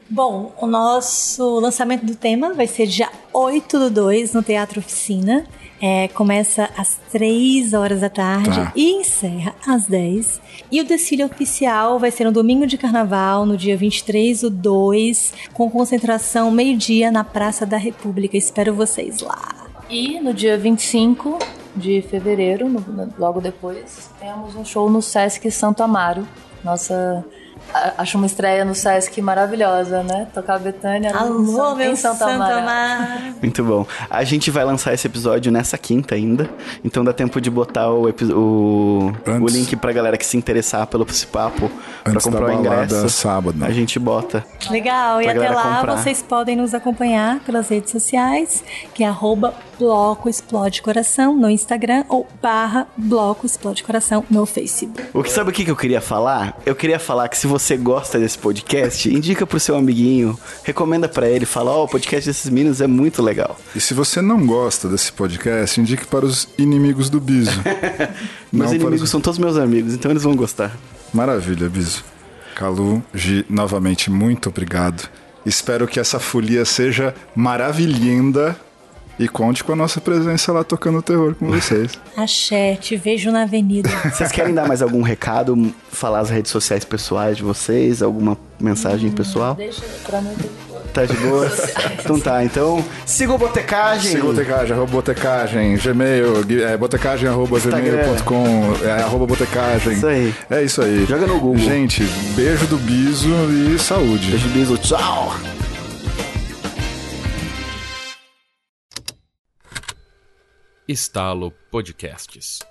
Bom, 0.09 0.53
o 0.59 0.67
nosso 0.67 1.59
lançamento 1.59 2.05
do 2.05 2.15
tema 2.15 2.53
vai 2.53 2.67
ser 2.67 2.85
dia 2.85 3.09
8 3.31 3.79
do 3.79 3.89
2 3.89 4.33
no 4.33 4.43
Teatro 4.43 4.79
Oficina. 4.79 5.45
É, 5.81 6.07
começa 6.09 6.69
às 6.77 6.99
3 7.11 7.73
horas 7.73 8.01
da 8.01 8.09
tarde 8.09 8.55
tá. 8.55 8.71
e 8.75 8.91
encerra 8.91 9.55
às 9.67 9.87
10. 9.87 10.39
E 10.71 10.79
o 10.79 10.85
desfile 10.85 11.23
oficial 11.23 11.97
vai 11.97 12.11
ser 12.11 12.25
no 12.25 12.31
domingo 12.31 12.67
de 12.67 12.77
carnaval, 12.77 13.45
no 13.45 13.57
dia 13.57 13.75
23 13.75 14.41
do 14.41 14.49
2, 14.49 15.33
com 15.53 15.71
concentração 15.71 16.51
meio-dia 16.51 17.09
na 17.09 17.23
Praça 17.23 17.65
da 17.65 17.77
República. 17.77 18.37
Espero 18.37 18.73
vocês 18.75 19.21
lá. 19.21 19.71
E 19.89 20.19
no 20.19 20.33
dia 20.33 20.57
25 20.57 21.39
de 21.75 22.01
fevereiro, 22.03 22.69
no, 22.69 23.13
logo 23.17 23.41
depois, 23.41 24.09
temos 24.19 24.55
um 24.55 24.63
show 24.63 24.89
no 24.89 25.01
Sesc 25.01 25.49
Santo 25.49 25.81
Amaro. 25.81 26.27
Nossa 26.63 27.25
Acho 27.97 28.17
uma 28.17 28.25
estreia 28.25 28.65
no 28.65 28.75
Sesc 28.75 29.21
maravilhosa, 29.21 30.03
né? 30.03 30.27
Tocar 30.33 30.59
Betânia 30.59 31.15
Alô, 31.15 31.75
meu 31.75 31.95
Santa 31.95 32.25
Amaro. 32.25 33.35
Muito 33.41 33.63
bom. 33.63 33.85
A 34.09 34.23
gente 34.23 34.49
vai 34.51 34.63
lançar 34.63 34.93
esse 34.93 35.07
episódio 35.07 35.51
nessa 35.51 35.77
quinta 35.77 36.15
ainda, 36.15 36.49
então 36.83 37.03
dá 37.03 37.13
tempo 37.13 37.39
de 37.39 37.49
botar 37.49 37.89
o, 37.91 38.09
o, 38.09 39.13
o 39.25 39.47
link 39.47 39.75
pra 39.75 39.91
galera 39.91 40.17
que 40.17 40.25
se 40.25 40.37
interessar 40.37 40.87
pelo 40.87 41.05
esse 41.11 41.27
papo 41.27 41.69
pra 42.03 42.19
comprar 42.21 42.45
o 42.45 42.53
ingresso. 42.53 43.09
sábado. 43.09 43.63
A 43.63 43.71
gente 43.71 43.99
bota. 43.99 44.43
Legal, 44.69 45.21
e 45.21 45.27
até 45.27 45.49
lá 45.49 45.77
comprar. 45.77 45.97
vocês 45.97 46.21
podem 46.21 46.55
nos 46.55 46.73
acompanhar 46.73 47.39
pelas 47.41 47.69
redes 47.69 47.91
sociais, 47.91 48.63
que 48.93 49.03
é 49.03 49.07
arroba 49.07 49.53
Bloco 49.81 50.29
Explode 50.29 50.79
Coração 50.79 51.35
no 51.35 51.49
Instagram 51.49 52.03
ou 52.07 52.27
barra 52.39 52.87
Bloco 52.95 53.47
Explode 53.47 53.83
Coração 53.83 54.23
no 54.29 54.45
Facebook. 54.45 55.01
O 55.11 55.23
que 55.23 55.31
sabe 55.31 55.49
o 55.49 55.53
que 55.53 55.67
eu 55.67 55.75
queria 55.75 55.99
falar? 55.99 56.55
Eu 56.67 56.75
queria 56.75 56.99
falar 56.99 57.27
que 57.27 57.35
se 57.35 57.47
você 57.47 57.75
gosta 57.75 58.19
desse 58.19 58.37
podcast, 58.37 59.11
indica 59.11 59.43
pro 59.47 59.59
seu 59.59 59.75
amiguinho, 59.75 60.37
recomenda 60.63 61.09
para 61.09 61.27
ele, 61.27 61.47
fala, 61.47 61.71
ó, 61.71 61.81
oh, 61.81 61.85
o 61.85 61.87
podcast 61.87 62.29
desses 62.29 62.47
meninos 62.51 62.79
é 62.79 62.85
muito 62.85 63.23
legal. 63.23 63.57
E 63.75 63.81
se 63.81 63.95
você 63.95 64.21
não 64.21 64.45
gosta 64.45 64.87
desse 64.87 65.11
podcast, 65.11 65.81
indique 65.81 66.05
para 66.05 66.27
os 66.27 66.47
inimigos 66.59 67.09
do 67.09 67.19
Biso. 67.19 67.59
meus 68.53 68.71
inimigos 68.73 69.01
os... 69.01 69.09
são 69.09 69.19
todos 69.19 69.39
meus 69.39 69.57
amigos, 69.57 69.95
então 69.95 70.11
eles 70.11 70.21
vão 70.21 70.35
gostar. 70.35 70.77
Maravilha, 71.11 71.67
Biso. 71.67 72.05
Calu, 72.53 73.03
Gi, 73.15 73.47
novamente, 73.49 74.11
muito 74.11 74.47
obrigado. 74.47 75.09
Espero 75.43 75.87
que 75.87 75.99
essa 75.99 76.19
folia 76.19 76.65
seja 76.65 77.15
maravilhinda 77.35 78.55
e 79.21 79.27
conte 79.27 79.63
com 79.63 79.73
a 79.73 79.75
nossa 79.75 80.01
presença 80.01 80.51
lá 80.51 80.63
tocando 80.63 81.01
terror 81.01 81.35
com 81.35 81.47
vocês. 81.47 81.91
Axé, 82.17 82.75
te 82.75 82.95
vejo 82.95 83.31
na 83.31 83.43
avenida. 83.43 83.89
Vocês 84.11 84.31
querem 84.31 84.53
dar 84.53 84.67
mais 84.67 84.81
algum 84.81 85.01
recado? 85.01 85.73
Falar 85.91 86.19
as 86.19 86.29
redes 86.29 86.51
sociais 86.51 86.83
pessoais 86.83 87.37
de 87.37 87.43
vocês? 87.43 88.01
Alguma 88.01 88.37
mensagem 88.59 89.09
hum, 89.09 89.13
pessoal? 89.13 89.55
Deixa 89.55 89.83
pra 90.05 90.21
mim 90.21 90.35
Tá 90.93 91.05
de 91.05 91.13
boa? 91.13 91.49
então 92.03 92.19
tá, 92.19 92.43
então 92.43 92.83
siga 93.05 93.33
o 93.33 93.37
Botecagem. 93.37 94.11
Siga 94.11 94.25
o 94.25 94.33
Botecagem, 94.33 94.73
arroba 94.73 94.91
Botecagem, 94.91 95.77
Gmail, 95.77 96.45
é, 96.67 96.75
botecagem 96.75 97.29
arroba 97.29 97.59
gmail.com, 97.59 98.73
é, 98.83 98.91
arroba 99.01 99.25
Botecagem. 99.25 99.93
Isso 99.93 100.07
aí. 100.07 100.35
É 100.49 100.63
isso 100.63 100.81
aí. 100.81 101.05
Joga 101.05 101.27
no 101.27 101.39
Google. 101.39 101.59
Gente, 101.59 102.03
beijo 102.35 102.67
do 102.67 102.77
Biso 102.77 103.29
e 103.49 103.79
saúde. 103.79 104.31
Beijo 104.31 104.49
do 104.49 104.53
Biso, 104.53 104.77
tchau! 104.77 105.33
Estalo 110.91 111.53
Podcasts. 111.71 112.70